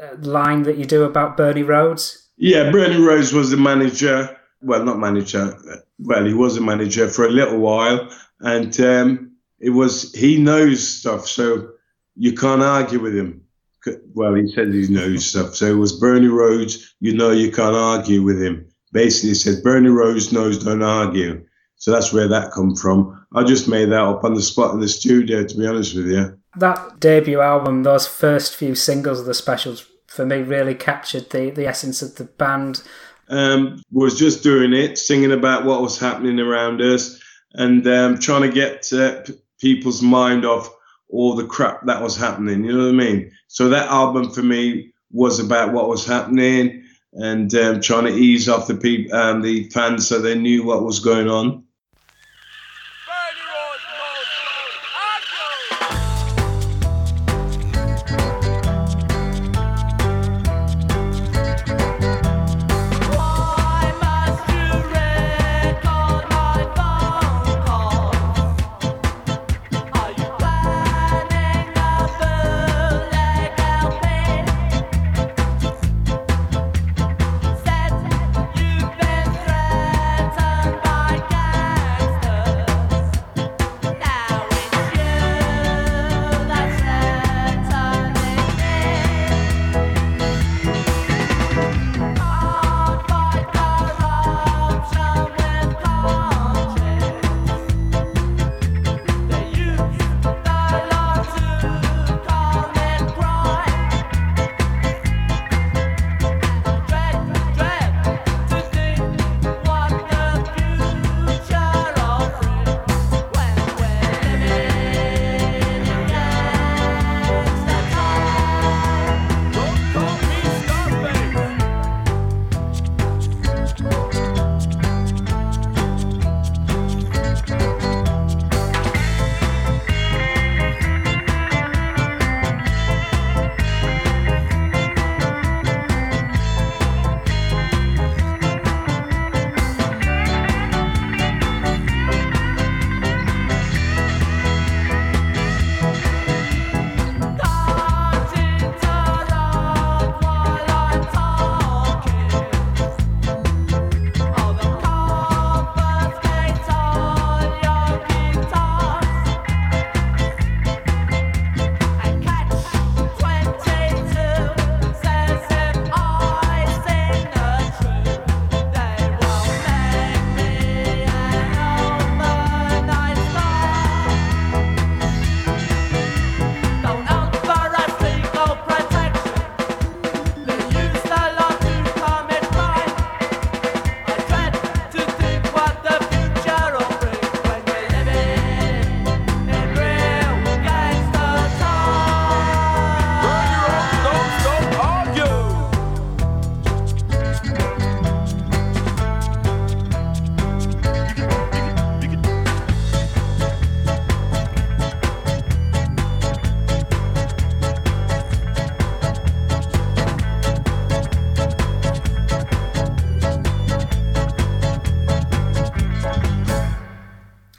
uh, 0.00 0.16
line 0.20 0.62
that 0.62 0.78
you 0.78 0.86
do 0.86 1.04
about 1.04 1.36
Bernie 1.36 1.62
Rhodes. 1.62 2.26
Yeah, 2.38 2.70
Bernie 2.70 3.04
Rhodes 3.04 3.34
was 3.34 3.50
the 3.50 3.58
manager. 3.58 4.37
Well, 4.60 4.84
not 4.84 4.98
manager. 4.98 5.56
Well, 5.98 6.24
he 6.24 6.34
was 6.34 6.56
a 6.56 6.60
manager 6.60 7.08
for 7.08 7.26
a 7.26 7.30
little 7.30 7.58
while, 7.58 8.08
and 8.40 8.78
um, 8.80 9.36
it 9.60 9.70
was 9.70 10.12
he 10.14 10.38
knows 10.38 10.86
stuff, 10.86 11.26
so 11.26 11.70
you 12.16 12.32
can't 12.32 12.62
argue 12.62 13.00
with 13.00 13.16
him. 13.16 13.42
Well, 14.12 14.34
he 14.34 14.48
said 14.52 14.72
he 14.72 14.88
knows 14.88 15.26
stuff, 15.26 15.54
so 15.54 15.66
it 15.66 15.78
was 15.78 15.98
Bernie 15.98 16.26
Rhodes. 16.26 16.94
You 17.00 17.14
know, 17.14 17.30
you 17.30 17.50
can't 17.50 17.76
argue 17.76 18.22
with 18.22 18.42
him. 18.42 18.68
Basically, 18.92 19.30
he 19.30 19.34
said 19.34 19.62
Bernie 19.62 19.88
Rhodes 19.88 20.32
knows, 20.32 20.62
don't 20.62 20.82
argue. 20.82 21.44
So 21.76 21.92
that's 21.92 22.12
where 22.12 22.28
that 22.28 22.52
come 22.52 22.74
from. 22.74 23.24
I 23.34 23.44
just 23.44 23.68
made 23.68 23.90
that 23.90 24.02
up 24.02 24.24
on 24.24 24.34
the 24.34 24.42
spot 24.42 24.74
in 24.74 24.80
the 24.80 24.88
studio, 24.88 25.44
to 25.44 25.56
be 25.56 25.66
honest 25.66 25.94
with 25.94 26.06
you. 26.06 26.36
That 26.56 26.98
debut 26.98 27.40
album, 27.40 27.84
those 27.84 28.08
first 28.08 28.56
few 28.56 28.74
singles 28.74 29.20
of 29.20 29.26
the 29.26 29.34
specials, 29.34 29.86
for 30.06 30.26
me, 30.26 30.38
really 30.38 30.74
captured 30.74 31.30
the 31.30 31.50
the 31.50 31.66
essence 31.66 32.02
of 32.02 32.16
the 32.16 32.24
band. 32.24 32.82
Um, 33.30 33.82
was 33.92 34.18
just 34.18 34.42
doing 34.42 34.72
it, 34.72 34.98
singing 34.98 35.32
about 35.32 35.64
what 35.64 35.82
was 35.82 35.98
happening 35.98 36.40
around 36.40 36.80
us, 36.80 37.20
and 37.54 37.86
um, 37.86 38.18
trying 38.18 38.42
to 38.42 38.52
get 38.52 38.92
uh, 38.92 39.22
p- 39.22 39.38
people's 39.60 40.02
mind 40.02 40.44
off 40.44 40.74
all 41.10 41.34
the 41.34 41.46
crap 41.46 41.86
that 41.86 42.02
was 42.02 42.16
happening. 42.16 42.64
You 42.64 42.72
know 42.72 42.84
what 42.84 42.94
I 42.94 43.06
mean? 43.12 43.32
So 43.48 43.70
that 43.70 43.88
album 43.88 44.30
for 44.30 44.42
me 44.42 44.92
was 45.10 45.40
about 45.40 45.72
what 45.72 45.88
was 45.88 46.04
happening 46.04 46.84
and 47.14 47.52
um, 47.54 47.80
trying 47.80 48.04
to 48.04 48.14
ease 48.14 48.48
off 48.48 48.66
the 48.66 48.74
people, 48.76 49.16
um, 49.16 49.40
the 49.40 49.68
fans, 49.70 50.06
so 50.06 50.20
they 50.20 50.38
knew 50.38 50.64
what 50.64 50.84
was 50.84 51.00
going 51.00 51.28
on. 51.28 51.64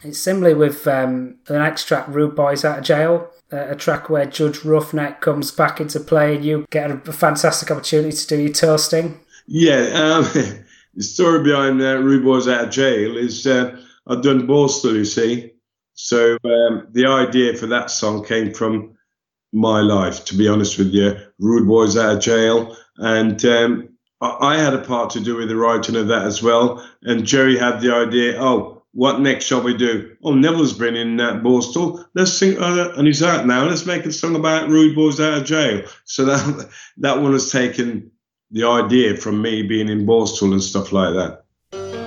It's 0.10 0.20
similarly 0.20 0.56
with 0.56 0.88
um, 0.88 1.36
the 1.46 1.84
track, 1.86 2.08
Rude 2.08 2.36
Boys 2.36 2.66
Out 2.66 2.80
of 2.80 2.84
Jail, 2.84 3.30
a 3.52 3.76
track 3.76 4.10
where 4.10 4.26
Judge 4.26 4.66
Roughneck 4.66 5.22
comes 5.22 5.52
back 5.52 5.80
into 5.80 6.00
play 6.00 6.36
and 6.36 6.44
you 6.44 6.66
get 6.72 6.90
a, 6.90 6.96
a 7.08 7.14
fantastic 7.14 7.70
opportunity 7.70 8.18
to 8.18 8.28
do 8.28 8.42
your 8.42 8.54
toasting. 8.54 9.20
Yeah, 9.46 9.90
um, 9.94 10.24
the 10.96 11.04
story 11.04 11.44
behind 11.44 11.80
uh, 11.82 11.98
Rude 11.98 12.24
Boys 12.24 12.48
Out 12.48 12.66
of 12.66 12.70
Jail 12.72 13.18
is 13.18 13.46
uh, 13.46 13.80
I've 14.08 14.24
done 14.24 14.48
Borstal, 14.48 14.96
you 14.96 15.06
see. 15.06 15.52
So 15.94 16.38
um, 16.44 16.88
the 16.92 17.06
idea 17.06 17.56
for 17.56 17.68
that 17.68 17.92
song 17.92 18.26
came 18.26 18.52
from 18.52 18.98
my 19.54 19.82
life, 19.82 20.26
to 20.26 20.36
be 20.36 20.48
honest 20.48 20.80
with 20.80 20.92
you. 20.92 21.16
Rude 21.38 21.68
Boys 21.68 21.98
Out 21.98 22.16
of 22.16 22.22
Jail. 22.22 22.76
And 22.98 23.46
um, 23.46 23.90
I, 24.22 24.38
I 24.42 24.58
had 24.58 24.74
a 24.74 24.82
part 24.82 25.12
to 25.12 25.20
do 25.20 25.36
with 25.36 25.50
the 25.50 25.56
writing 25.56 25.96
of 25.96 26.08
that 26.08 26.26
as 26.26 26.42
well. 26.42 26.84
And 27.04 27.28
Jerry 27.28 27.60
had 27.60 27.82
the 27.82 27.94
idea, 27.94 28.42
oh, 28.42 28.79
what 28.94 29.22
next 29.22 29.46
shall 29.46 29.62
we 29.62 29.78
do? 29.78 30.16
Oh, 30.24 30.34
Neville's 30.34 30.74
been 30.74 30.96
in 30.96 31.18
that 31.18 31.44
Borstal. 31.44 32.04
Let's 32.16 32.34
sing, 32.34 32.58
uh, 32.58 32.94
and 32.98 33.06
he's 33.06 33.22
out 33.22 33.46
now. 33.46 33.66
Let's 33.66 33.86
make 33.86 34.06
a 34.06 34.12
song 34.12 34.36
about 34.36 34.70
rude 34.70 34.96
boys 34.96 35.20
out 35.20 35.38
of 35.38 35.46
jail. 35.46 35.84
So 36.06 36.26
that 36.26 36.70
that 36.98 37.22
one 37.22 37.34
has 37.34 37.52
taken 37.52 38.12
the 38.52 38.64
idea 38.66 39.16
from 39.16 39.42
me 39.42 39.64
being 39.64 39.90
in 39.90 40.06
Borstal 40.06 40.52
and 40.52 40.64
stuff 40.64 40.92
like 40.92 41.14
that. 41.14 41.99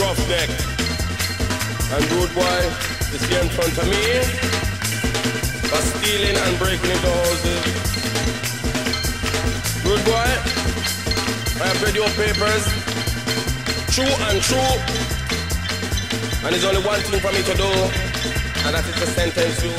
Rough 0.00 0.26
deck 0.26 0.48
and 1.92 2.12
rude 2.12 2.34
boy 2.34 2.60
is 3.12 3.22
here 3.28 3.40
in 3.40 3.48
front 3.50 3.76
of 3.76 3.84
me 3.84 4.24
for 5.68 5.82
stealing 5.82 6.36
and 6.36 6.58
breaking 6.58 6.90
into 6.90 7.10
houses. 7.12 7.64
Rude 9.84 10.04
boy, 10.06 10.30
I 11.60 11.66
have 11.68 11.82
read 11.82 11.94
your 11.94 12.08
papers, 12.16 12.64
true 13.92 14.14
and 14.30 14.40
true. 14.40 14.80
And 16.44 16.54
there's 16.54 16.64
only 16.64 16.82
one 16.86 17.00
thing 17.00 17.20
for 17.20 17.32
me 17.32 17.42
to 17.42 17.54
do, 17.54 17.68
and 18.64 18.74
that 18.74 18.84
is 18.88 18.94
to 18.94 19.06
sentence 19.06 19.62
you 19.62 19.72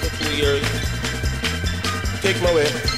to 0.00 0.08
two 0.18 0.36
years. 0.36 0.64
Take 2.20 2.42
my 2.42 2.54
way. 2.54 2.95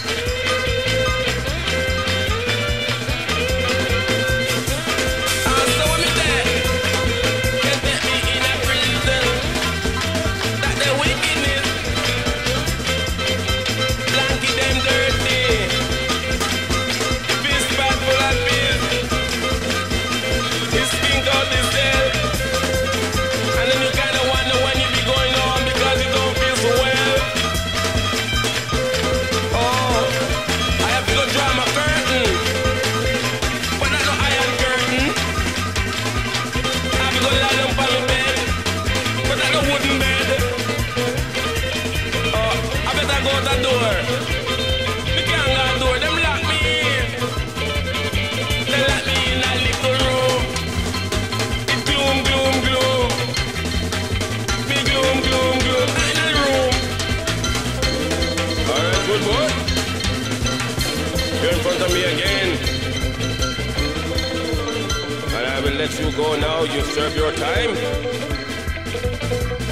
Now. 66.59 66.75
You 66.75 66.83
serve 66.83 67.15
your 67.17 67.33
time. 67.33 67.75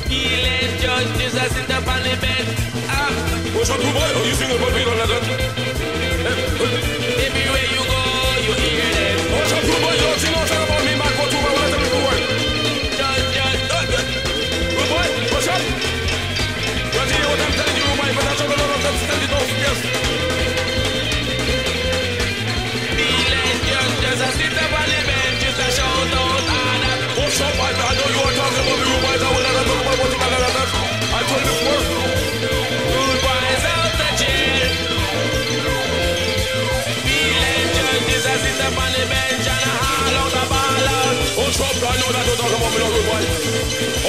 Healing 0.09 0.79
judge 0.81 1.09
Jesus 1.19 1.57
up 1.71 1.87
the 2.03 2.17
bed. 2.21 2.47
Ah. 2.89 3.11
What's 3.55 3.71
up, 3.71 3.81
boy? 3.81 4.21
Are 4.21 4.27
you 4.27 4.35
singing 4.35 4.57
about 4.57 4.73
me 4.73 4.85
on 4.85 5.46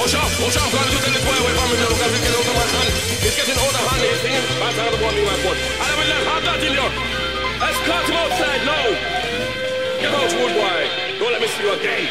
Hush 0.08 0.24
up, 0.24 0.32
hush 0.40 0.56
up, 0.56 0.72
God, 0.72 0.88
you 0.88 0.96
take 1.04 1.12
this 1.12 1.20
boy 1.20 1.36
away 1.36 1.52
from 1.52 1.68
me 1.68 1.76
now, 1.84 1.92
it's 1.92 2.00
out 2.00 2.56
my 2.56 2.64
hand. 2.64 2.92
It's 3.28 3.36
getting 3.36 3.60
out 3.60 3.76
of 3.76 3.84
hand, 3.92 4.00
he's 4.08 4.20
singing. 4.24 4.46
I'm 4.56 4.72
talking 4.72 4.96
about 4.96 5.12
me, 5.12 5.20
my 5.20 5.36
foot. 5.44 5.58
And 5.60 5.84
I 5.84 5.94
will 6.00 6.08
not 6.08 6.24
have 6.32 6.42
that 6.48 6.64
in 6.64 6.72
you. 6.80 6.88
Let's 7.60 7.76
cut 7.84 8.08
him 8.08 8.16
outside 8.16 8.64
now. 8.64 8.88
Get 10.00 10.08
out, 10.08 10.32
rude. 10.32 10.56
Don't 11.20 11.28
let 11.28 11.42
me 11.44 11.48
see 11.52 11.60
you 11.60 11.76
again. 11.76 12.08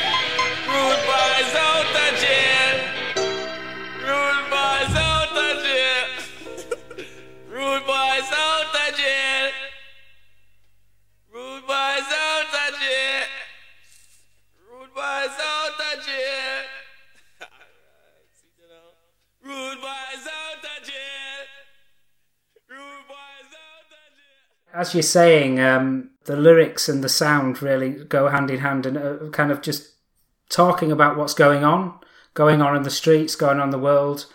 Rude 0.69 1.01
boys 1.09 1.53
out 1.57 1.89
of 1.89 2.21
jail. 2.21 2.96
As 24.73 24.93
you're 24.93 25.03
saying, 25.03 25.59
um, 25.59 26.11
the 26.25 26.35
lyrics 26.35 26.87
and 26.87 27.03
the 27.03 27.09
sound 27.09 27.61
really 27.61 27.91
go 27.91 28.27
hand 28.27 28.51
in 28.51 28.59
hand 28.59 28.85
and 28.85 28.97
uh, 28.97 29.29
kind 29.31 29.51
of 29.51 29.61
just 29.61 29.93
talking 30.49 30.91
about 30.91 31.17
what's 31.17 31.33
going 31.33 31.63
on, 31.63 31.97
going 32.33 32.61
on 32.61 32.75
in 32.75 32.83
the 32.83 32.89
streets, 32.89 33.35
going 33.35 33.59
on 33.59 33.67
in 33.67 33.71
the 33.71 33.79
world. 33.79 34.25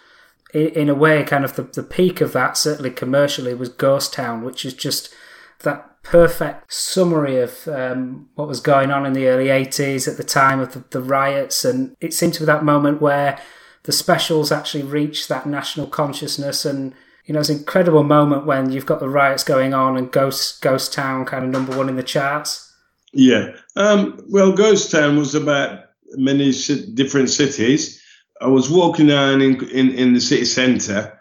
in, 0.52 0.68
in 0.68 0.88
a 0.88 0.94
way, 0.94 1.22
kind 1.22 1.44
of 1.44 1.56
the, 1.56 1.62
the 1.62 1.82
peak 1.82 2.20
of 2.20 2.32
that, 2.32 2.56
certainly 2.56 2.90
commercially, 2.90 3.54
was 3.54 3.68
Ghost 3.68 4.12
Town, 4.12 4.42
which 4.44 4.64
is 4.64 4.74
just 4.74 5.12
that 5.60 6.02
perfect 6.02 6.72
summary 6.72 7.38
of 7.38 7.68
um, 7.68 8.28
what 8.34 8.48
was 8.48 8.60
going 8.60 8.90
on 8.90 9.06
in 9.06 9.12
the 9.12 9.28
early 9.28 9.46
80s 9.46 10.08
at 10.08 10.16
the 10.16 10.24
time 10.24 10.60
of 10.60 10.72
the, 10.72 10.84
the 10.90 11.00
riots. 11.00 11.64
And 11.64 11.96
it 12.00 12.12
seemed 12.12 12.34
to 12.34 12.40
be 12.40 12.46
that 12.46 12.64
moment 12.64 13.00
where 13.00 13.38
the 13.84 13.92
specials 13.92 14.52
actually 14.52 14.82
reached 14.82 15.28
that 15.28 15.46
national 15.46 15.86
consciousness 15.86 16.64
and 16.64 16.94
you 17.24 17.34
know, 17.34 17.40
it's 17.40 17.48
an 17.48 17.58
incredible 17.58 18.02
moment 18.02 18.46
when 18.46 18.72
you've 18.72 18.86
got 18.86 19.00
the 19.00 19.08
riots 19.08 19.44
going 19.44 19.74
on 19.74 19.96
and 19.96 20.10
Ghost 20.10 20.60
Ghost 20.60 20.92
Town 20.92 21.24
kind 21.24 21.44
of 21.44 21.50
number 21.50 21.76
one 21.76 21.88
in 21.88 21.96
the 21.96 22.02
charts. 22.02 22.72
Yeah. 23.12 23.54
Um, 23.76 24.18
well, 24.28 24.52
Ghost 24.52 24.90
Town 24.90 25.16
was 25.16 25.34
about 25.34 25.80
many 26.14 26.52
different 26.94 27.30
cities. 27.30 28.02
I 28.40 28.48
was 28.48 28.70
walking 28.70 29.06
down 29.06 29.40
in 29.40 29.64
in, 29.68 29.90
in 29.90 30.14
the 30.14 30.20
city 30.20 30.44
centre, 30.44 31.18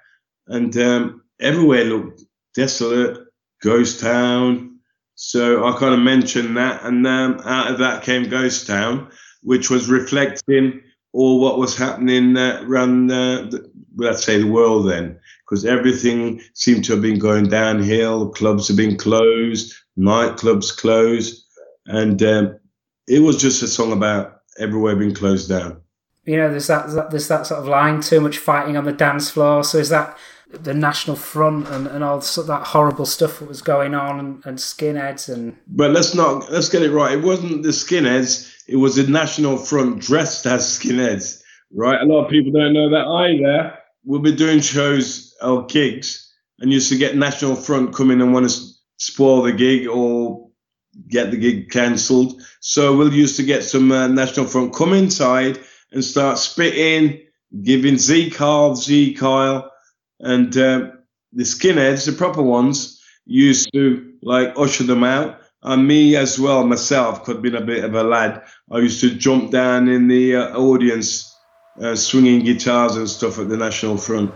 and 0.48 0.76
um, 0.78 1.22
everywhere 1.40 1.84
looked 1.84 2.24
desolate, 2.56 3.28
ghost 3.62 4.00
town. 4.00 4.80
So 5.16 5.66
I 5.66 5.78
kind 5.78 5.94
of 5.94 6.00
mentioned 6.00 6.58
that, 6.58 6.84
and 6.84 7.06
um, 7.06 7.40
out 7.46 7.72
of 7.72 7.80
that 7.80 8.04
came 8.04 8.28
Ghost 8.28 8.66
Town, 8.66 9.12
which 9.44 9.70
was 9.70 9.90
reflecting 9.90 10.82
all 11.14 11.40
what 11.40 11.60
was 11.60 11.78
happening 11.78 12.36
uh, 12.38 12.64
around, 12.66 13.08
the, 13.08 13.70
let's 13.96 14.24
say, 14.24 14.40
the 14.40 14.48
world 14.48 14.90
then, 14.90 15.20
because 15.52 15.66
everything 15.66 16.42
seemed 16.54 16.86
to 16.86 16.94
have 16.94 17.02
been 17.02 17.20
going 17.20 17.50
downhill. 17.50 18.30
Clubs 18.30 18.70
have 18.70 18.78
been 18.78 18.96
closed, 18.96 19.76
nightclubs 20.00 20.76
closed, 20.76 21.46
and 21.88 22.24
um, 22.24 22.58
it 23.06 23.20
was 23.20 23.36
just 23.36 23.62
a 23.62 23.68
song 23.68 23.92
about 23.92 24.44
everywhere 24.58 24.96
being 24.96 25.14
closed 25.14 25.50
down. 25.50 25.82
You 26.24 26.38
know, 26.38 26.50
there's 26.50 26.68
that 26.68 27.10
there's 27.12 27.28
that 27.28 27.48
sort 27.48 27.60
of 27.60 27.68
line, 27.68 28.00
too 28.00 28.22
much 28.22 28.38
fighting 28.38 28.78
on 28.78 28.86
the 28.86 28.94
dance 28.94 29.30
floor. 29.30 29.66
So 29.66 29.78
is 29.78 29.90
that 29.90 30.18
the 30.50 30.74
National 30.74 31.18
Front 31.18 31.68
and, 31.68 31.86
and 31.86 32.02
all 32.02 32.20
that 32.20 32.68
horrible 32.68 33.06
stuff 33.06 33.40
that 33.40 33.50
was 33.50 33.62
going 33.62 33.94
on 33.94 34.20
and, 34.20 34.46
and 34.46 34.58
skinheads 34.58 35.28
and. 35.28 35.58
But 35.68 35.92
let's 35.92 36.16
not 36.16 36.50
let's 36.50 36.70
get 36.70 36.82
it 36.82 36.92
right. 36.92 37.18
It 37.18 37.26
wasn't 37.26 37.64
the 37.64 37.70
skinheads. 37.70 38.50
It 38.70 38.78
was 38.78 38.96
the 38.96 39.12
National 39.12 39.58
Front 39.58 40.00
dressed 40.00 40.46
as 40.46 40.62
skinheads, 40.80 41.42
right? 41.74 42.00
A 42.00 42.06
lot 42.06 42.24
of 42.24 42.32
people 42.32 42.54
don't 42.54 42.72
know 42.72 42.90
that 42.90 43.06
either. 43.06 43.78
We'll 44.06 44.22
be 44.22 44.34
doing 44.34 44.62
shows 44.62 45.31
or 45.42 45.66
gigs, 45.66 46.34
and 46.60 46.72
used 46.72 46.90
to 46.90 46.98
get 46.98 47.16
National 47.16 47.56
Front 47.56 47.94
come 47.94 48.12
in 48.12 48.22
and 48.22 48.34
want 48.34 48.50
to 48.50 48.62
spoil 48.98 49.44
the 49.44 49.52
gig 49.52 49.88
or 49.88 50.50
get 51.08 51.32
the 51.32 51.38
gig 51.38 51.70
cancelled. 51.70 52.42
So 52.60 52.96
we'll 52.96 53.14
used 53.14 53.38
to 53.38 53.44
get 53.44 53.64
some 53.64 53.92
uh, 53.92 54.08
National 54.08 54.46
Front 54.46 54.74
come 54.74 54.94
inside 54.94 55.60
and 55.92 56.04
start 56.04 56.38
spitting, 56.38 57.22
giving 57.64 57.98
Sieg 57.98 58.36
Heil, 58.36 58.76
Sieg 58.76 59.18
Heil 59.20 59.70
and 60.20 60.56
um, 60.58 60.94
the 61.34 61.44
skinheads, 61.44 62.06
the 62.06 62.12
proper 62.12 62.42
ones, 62.42 63.02
used 63.26 63.70
to 63.74 64.14
like 64.22 64.54
usher 64.58 64.84
them 64.84 65.04
out. 65.04 65.40
And 65.64 65.88
me 65.88 66.16
as 66.16 66.40
well, 66.40 66.66
myself, 66.66 67.24
could 67.24 67.36
have 67.38 67.44
been 67.44 67.56
a 67.56 67.62
bit 67.62 67.84
of 67.84 67.94
a 67.94 68.04
lad. 68.04 68.44
I 68.72 68.80
used 68.80 69.02
to 69.02 69.14
jump 69.14 69.52
down 69.52 69.90
in 69.90 70.08
the 70.08 70.36
uh, 70.36 70.58
audience, 70.58 71.36
uh, 71.80 71.96
swinging 71.96 72.44
guitars 72.44 72.96
and 72.96 73.08
stuff 73.08 73.38
at 73.38 73.48
the 73.48 73.58
National 73.58 73.98
Front. 73.98 74.34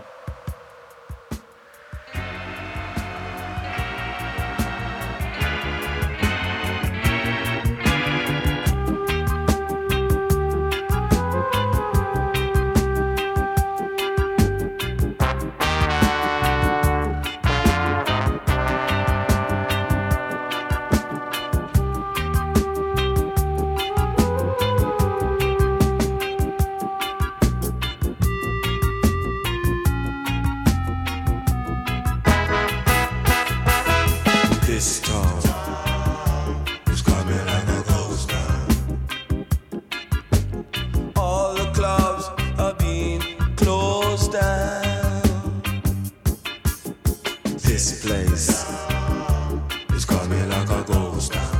this 47.76 48.06
place. 48.06 48.64
is 49.94 50.06
calling 50.06 50.30
me 50.30 50.42
like 50.46 50.70
a 50.70 50.82
ghost. 50.84 51.55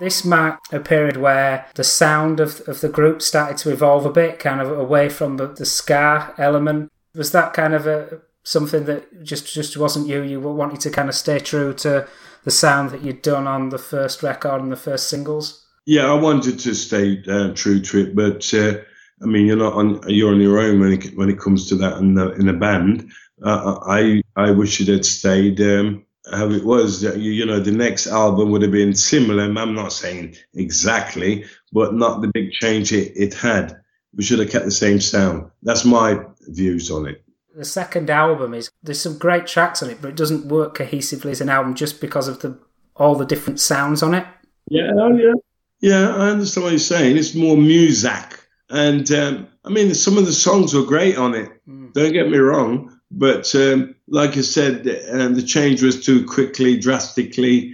This 0.00 0.24
marked 0.24 0.72
a 0.72 0.80
period 0.80 1.18
where 1.18 1.66
the 1.74 1.84
sound 1.84 2.40
of, 2.40 2.62
of 2.66 2.80
the 2.80 2.88
group 2.88 3.20
started 3.20 3.58
to 3.58 3.70
evolve 3.70 4.06
a 4.06 4.12
bit, 4.12 4.38
kind 4.38 4.60
of 4.60 4.76
away 4.76 5.10
from 5.10 5.36
the, 5.36 5.46
the 5.46 5.66
ska 5.66 6.34
element. 6.38 6.90
Was 7.14 7.32
that 7.32 7.52
kind 7.52 7.74
of 7.74 7.86
a 7.86 8.22
something 8.42 8.84
that 8.86 9.22
just 9.22 9.52
just 9.52 9.76
wasn't 9.76 10.08
you? 10.08 10.22
You 10.22 10.40
wanted 10.40 10.80
to 10.80 10.90
kind 10.90 11.08
of 11.08 11.14
stay 11.14 11.38
true 11.38 11.74
to 11.74 12.08
the 12.44 12.50
sound 12.50 12.90
that 12.90 13.02
you'd 13.02 13.22
done 13.22 13.46
on 13.46 13.68
the 13.68 13.78
first 13.78 14.22
record 14.22 14.62
and 14.62 14.72
the 14.72 14.76
first 14.76 15.08
singles. 15.08 15.66
Yeah, 15.86 16.06
I 16.10 16.14
wanted 16.14 16.58
to 16.60 16.74
stay 16.74 17.22
uh, 17.28 17.52
true 17.54 17.80
to 17.80 17.98
it, 17.98 18.16
but 18.16 18.52
uh, 18.54 18.78
I 19.22 19.26
mean, 19.26 19.46
you're 19.46 19.56
not 19.56 19.74
on 19.74 20.00
you're 20.08 20.32
on 20.32 20.40
your 20.40 20.58
own 20.58 20.80
when 20.80 20.92
it 20.92 21.16
when 21.16 21.28
it 21.28 21.38
comes 21.38 21.68
to 21.68 21.76
that 21.76 21.98
in 21.98 22.14
the, 22.14 22.32
in 22.32 22.48
a 22.48 22.54
band. 22.54 23.10
Uh, 23.44 23.78
I 23.86 24.22
I 24.36 24.50
wish 24.50 24.80
it 24.80 24.88
had 24.88 25.04
stayed 25.04 25.60
um, 25.60 26.06
how 26.30 26.50
it 26.50 26.64
was. 26.64 27.02
You, 27.02 27.12
you 27.12 27.46
know, 27.46 27.60
the 27.60 27.72
next 27.72 28.06
album 28.06 28.50
would 28.50 28.62
have 28.62 28.70
been 28.70 28.94
similar. 28.94 29.44
I'm 29.44 29.74
not 29.74 29.92
saying 29.92 30.36
exactly, 30.54 31.44
but 31.72 31.94
not 31.94 32.20
the 32.20 32.28
big 32.28 32.52
change 32.52 32.92
it, 32.92 33.12
it 33.16 33.34
had. 33.34 33.80
We 34.14 34.24
should 34.24 34.40
have 34.40 34.50
kept 34.50 34.64
the 34.64 34.70
same 34.70 35.00
sound. 35.00 35.50
That's 35.62 35.84
my 35.84 36.20
views 36.48 36.90
on 36.90 37.06
it. 37.06 37.24
The 37.54 37.64
second 37.64 38.10
album 38.10 38.54
is 38.54 38.70
there's 38.82 39.00
some 39.00 39.18
great 39.18 39.46
tracks 39.46 39.82
on 39.82 39.90
it, 39.90 39.98
but 40.00 40.08
it 40.08 40.16
doesn't 40.16 40.46
work 40.46 40.76
cohesively 40.76 41.30
as 41.30 41.40
an 41.40 41.48
album 41.48 41.74
just 41.74 42.00
because 42.00 42.28
of 42.28 42.40
the 42.40 42.58
all 42.96 43.14
the 43.14 43.26
different 43.26 43.60
sounds 43.60 44.02
on 44.02 44.14
it. 44.14 44.26
Yeah, 44.68 44.90
oh, 44.94 45.16
yeah, 45.16 45.34
yeah. 45.80 46.14
I 46.14 46.30
understand 46.30 46.64
what 46.64 46.70
you're 46.70 46.78
saying. 46.78 47.16
It's 47.16 47.34
more 47.34 47.56
music, 47.56 48.40
and 48.68 49.10
um, 49.12 49.48
I 49.64 49.70
mean, 49.70 49.94
some 49.94 50.16
of 50.16 50.26
the 50.26 50.32
songs 50.32 50.74
were 50.74 50.84
great 50.84 51.16
on 51.16 51.34
it. 51.34 51.50
Mm. 51.68 51.92
Don't 51.92 52.12
get 52.12 52.30
me 52.30 52.38
wrong, 52.38 53.00
but 53.10 53.52
um, 53.54 53.96
like 54.10 54.36
I 54.36 54.40
said, 54.40 54.80
uh, 54.86 55.28
the 55.28 55.42
change 55.42 55.82
was 55.82 56.04
too 56.04 56.26
quickly, 56.26 56.78
drastically, 56.78 57.72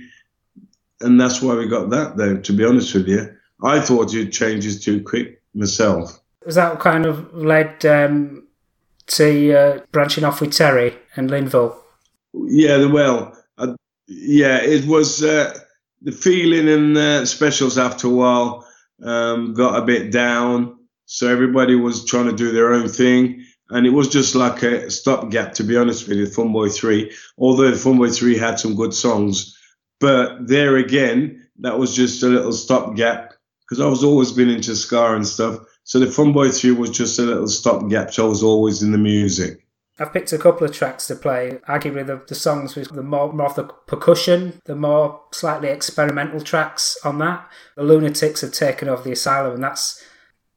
and 1.01 1.21
that's 1.21 1.41
why 1.43 1.55
we 1.55 1.67
got 1.67 1.91
that. 1.91 2.17
Though, 2.17 2.37
to 2.37 2.53
be 2.53 2.65
honest 2.65 2.95
with 2.95 3.09
you, 3.09 3.35
I 3.63 3.81
thought 3.81 4.15
it 4.15 4.33
changes 4.33 4.85
too 4.85 5.03
quick 5.03 5.43
myself. 5.55 6.21
Was 6.45 6.55
that 6.55 6.79
kind 6.79 7.07
of 7.07 7.35
led 7.35 7.85
um, 7.87 8.47
to 9.09 9.55
uh, 9.55 9.81
branching 9.93 10.25
off 10.25 10.41
with 10.41 10.53
Terry 10.53 10.95
and 11.17 11.31
Lynval? 11.31 11.75
Yeah, 12.35 12.85
well, 12.85 13.37
uh, 13.57 13.75
yeah, 14.07 14.59
it 14.63 14.87
was 14.87 15.25
uh, 15.25 15.59
the 16.03 16.13
feeling 16.13 16.69
in 16.69 16.97
uh, 16.99 17.25
specials 17.25 17.79
after 17.79 18.09
a 18.09 18.11
while 18.11 18.69
um, 19.03 19.55
got 19.55 19.79
a 19.79 19.85
bit 19.85 20.13
down, 20.13 20.79
so 21.07 21.29
everybody 21.29 21.75
was 21.75 22.05
trying 22.05 22.27
to 22.27 22.37
do 22.37 22.53
their 22.53 22.75
own 22.75 22.89
thing 22.89 23.46
and 23.71 23.87
it 23.87 23.91
was 23.91 24.09
just 24.09 24.35
like 24.35 24.63
a 24.63 24.91
stopgap, 24.91 25.55
to 25.55 25.65
be 25.65 25.77
honest 25.77 26.09
with 26.09 26.19
you, 26.19 26.27
Funboy 26.27 26.75
3. 26.75 27.13
Although 27.39 27.73
Funboy 27.73 28.17
3 28.17 28.37
had 28.37 28.61
some 28.61 28.77
good 28.77 28.95
songs, 28.95 29.57
but 29.99 30.47
there 30.47 30.77
again, 30.77 31.47
that 31.61 31.79
was 31.79 31.95
just 31.95 32.23
a 32.23 32.29
little 32.29 32.53
stopgap 32.53 33.33
because 33.61 33.81
I 33.81 33.89
was 33.89 34.05
always 34.05 34.33
been 34.33 34.51
into 34.51 34.77
ska 34.77 35.15
and 35.15 35.27
stuff. 35.27 35.59
So 35.85 35.99
the 35.99 36.07
Funboy 36.07 36.59
3 36.59 36.73
was 36.73 36.91
just 36.91 37.19
a 37.19 37.23
little 37.23 37.49
stopgap, 37.49 38.13
so 38.13 38.27
I 38.27 38.29
was 38.29 38.43
always 38.43 38.83
in 38.83 38.93
the 38.93 38.99
music. 38.99 39.67
I've 39.99 40.13
picked 40.13 40.33
a 40.33 40.39
couple 40.39 40.67
of 40.67 40.75
tracks 40.75 41.07
to 41.07 41.17
play. 41.17 41.59
Arguably, 41.69 42.07
the, 42.07 42.23
the 42.29 42.35
songs 42.35 42.77
with 42.77 42.91
the 42.91 43.03
more, 43.03 43.33
more 43.33 43.47
of 43.47 43.55
the 43.55 43.65
percussion, 43.65 44.61
the 44.67 44.77
more 44.77 45.23
slightly 45.33 45.69
experimental 45.69 46.41
tracks 46.41 46.99
on 47.03 47.19
that. 47.19 47.49
The 47.77 47.83
Lunatics 47.83 48.43
have 48.43 48.53
taken 48.53 48.89
over 48.89 49.03
the 49.03 49.13
Asylum, 49.13 49.55
and 49.55 49.65
that's 49.65 50.05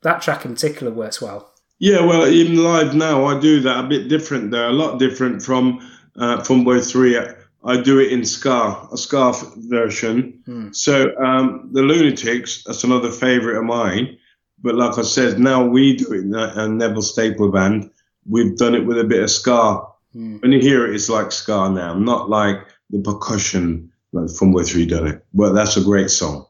that 0.02 0.22
track 0.22 0.44
in 0.44 0.56
particular 0.56 0.92
works 0.92 1.22
well. 1.22 1.49
Yeah, 1.80 2.02
well, 2.02 2.28
even 2.28 2.62
live 2.62 2.94
now, 2.94 3.26
I 3.26 3.40
do 3.40 3.62
that 3.62 3.86
a 3.86 3.88
bit 3.88 4.10
different 4.10 4.52
there, 4.52 4.68
a 4.68 4.74
lot 4.74 5.00
different 5.00 5.42
from 5.42 5.80
uh, 6.18 6.42
Funboy 6.42 6.86
3. 6.86 7.18
I 7.64 7.82
do 7.82 8.00
it 8.00 8.12
in 8.12 8.26
ska, 8.26 8.88
a 8.92 8.98
ska 8.98 9.34
version. 9.56 10.42
Hmm. 10.46 10.72
So 10.74 11.16
um, 11.18 11.70
the 11.72 11.82
Lunatics, 11.82 12.64
that's 12.66 12.84
another 12.84 13.12
favourite 13.12 13.58
of 13.58 13.64
mine. 13.64 14.18
But 14.62 14.76
like 14.76 14.98
I 14.98 15.04
said, 15.04 15.40
now 15.40 15.66
we 15.66 15.96
do 15.96 16.12
it, 16.12 16.26
and 16.26 16.78
Neville 16.78 17.02
Staple 17.02 17.50
Band, 17.50 17.90
we've 18.28 18.58
done 18.58 18.76
it 18.76 18.86
with 18.86 19.00
a 19.00 19.06
bit 19.06 19.24
of 19.24 19.32
ska. 19.32 19.82
Hmm. 20.12 20.38
When 20.40 20.52
you 20.52 20.60
hear 20.60 20.86
it, 20.86 20.96
it's 20.96 21.10
like 21.10 21.32
ska 21.32 21.70
now, 21.70 21.94
not 21.94 22.30
like 22.30 22.58
the 22.90 23.00
percussion 23.00 23.92
like 24.12 24.26
Funboy 24.26 24.70
3 24.70 24.86
done 24.86 25.08
it. 25.08 25.26
But 25.34 25.54
that's 25.54 25.78
a 25.78 25.84
great 25.84 26.10
song. 26.10 26.46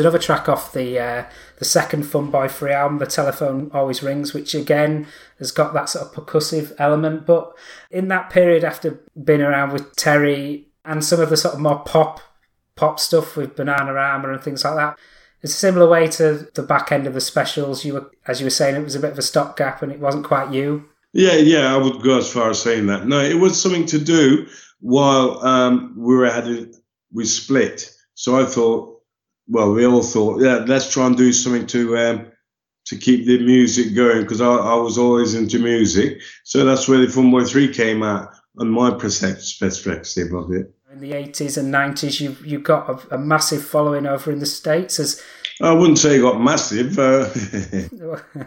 Another 0.00 0.18
track 0.18 0.48
off 0.48 0.72
the 0.72 0.98
uh, 0.98 1.24
the 1.58 1.64
second 1.64 2.04
Fun 2.04 2.30
Boy 2.30 2.48
Three 2.48 2.72
album, 2.72 2.98
The 2.98 3.06
Telephone 3.06 3.70
Always 3.72 4.02
Rings, 4.02 4.34
which 4.34 4.54
again 4.54 5.06
has 5.38 5.52
got 5.52 5.74
that 5.74 5.88
sort 5.88 6.06
of 6.06 6.12
percussive 6.12 6.74
element. 6.78 7.26
But 7.26 7.56
in 7.90 8.08
that 8.08 8.30
period, 8.30 8.64
after 8.64 9.00
being 9.22 9.42
around 9.42 9.72
with 9.72 9.94
Terry 9.96 10.68
and 10.84 11.04
some 11.04 11.20
of 11.20 11.30
the 11.30 11.36
sort 11.36 11.54
of 11.54 11.60
more 11.60 11.80
pop 11.80 12.20
pop 12.74 12.98
stuff 12.98 13.36
with 13.36 13.56
Bananarama 13.56 14.32
and 14.32 14.42
things 14.42 14.64
like 14.64 14.76
that, 14.76 14.98
it's 15.42 15.54
a 15.54 15.56
similar 15.56 15.88
way 15.88 16.08
to 16.08 16.48
the 16.54 16.62
back 16.62 16.92
end 16.92 17.06
of 17.06 17.14
the 17.14 17.20
specials. 17.20 17.84
You 17.84 17.94
were, 17.94 18.10
as 18.26 18.40
you 18.40 18.46
were 18.46 18.50
saying, 18.50 18.76
it 18.76 18.84
was 18.84 18.94
a 18.94 19.00
bit 19.00 19.12
of 19.12 19.18
a 19.18 19.22
stopgap 19.22 19.82
and 19.82 19.92
it 19.92 20.00
wasn't 20.00 20.24
quite 20.24 20.52
you. 20.52 20.88
Yeah, 21.12 21.34
yeah, 21.34 21.74
I 21.74 21.76
would 21.76 22.02
go 22.02 22.18
as 22.18 22.32
far 22.32 22.50
as 22.50 22.62
saying 22.62 22.86
that. 22.86 23.06
No, 23.06 23.20
it 23.20 23.34
was 23.34 23.60
something 23.60 23.86
to 23.86 23.98
do 23.98 24.46
while 24.80 25.44
um, 25.44 25.94
we 25.96 26.14
were 26.14 26.30
had 26.30 26.46
it, 26.46 26.76
we 27.12 27.24
split. 27.24 27.90
So 28.14 28.38
I 28.38 28.44
thought, 28.44 28.99
well, 29.50 29.72
we 29.72 29.84
all 29.84 30.02
thought, 30.02 30.40
yeah, 30.40 30.64
let's 30.66 30.90
try 30.90 31.06
and 31.06 31.16
do 31.16 31.32
something 31.32 31.66
to 31.66 31.98
um, 31.98 32.32
to 32.86 32.96
keep 32.96 33.26
the 33.26 33.38
music 33.44 33.94
going 33.94 34.22
because 34.22 34.40
I, 34.40 34.46
I, 34.46 34.74
was 34.76 34.96
always 34.96 35.34
into 35.34 35.58
music. 35.58 36.20
So 36.44 36.64
that's 36.64 36.88
where 36.88 36.98
the 36.98 37.08
Fun 37.08 37.30
Boy 37.30 37.44
Three 37.44 37.72
came 37.72 38.02
out 38.02 38.28
and 38.56 38.70
my 38.70 38.92
perspective 38.92 40.32
of 40.32 40.52
it. 40.52 40.72
In 40.92 41.00
the 41.00 41.12
eighties 41.12 41.56
and 41.56 41.70
nineties, 41.70 42.20
you 42.20 42.36
you 42.44 42.60
got 42.60 42.88
a, 42.88 43.16
a, 43.16 43.18
massive 43.18 43.64
following 43.64 44.06
over 44.06 44.30
in 44.30 44.38
the 44.38 44.46
states. 44.46 45.00
As 45.00 45.22
I 45.60 45.72
wouldn't 45.72 45.98
say 45.98 46.18
it 46.18 46.22
got 46.22 46.40
massive. 46.40 46.98
Uh, 46.98 47.28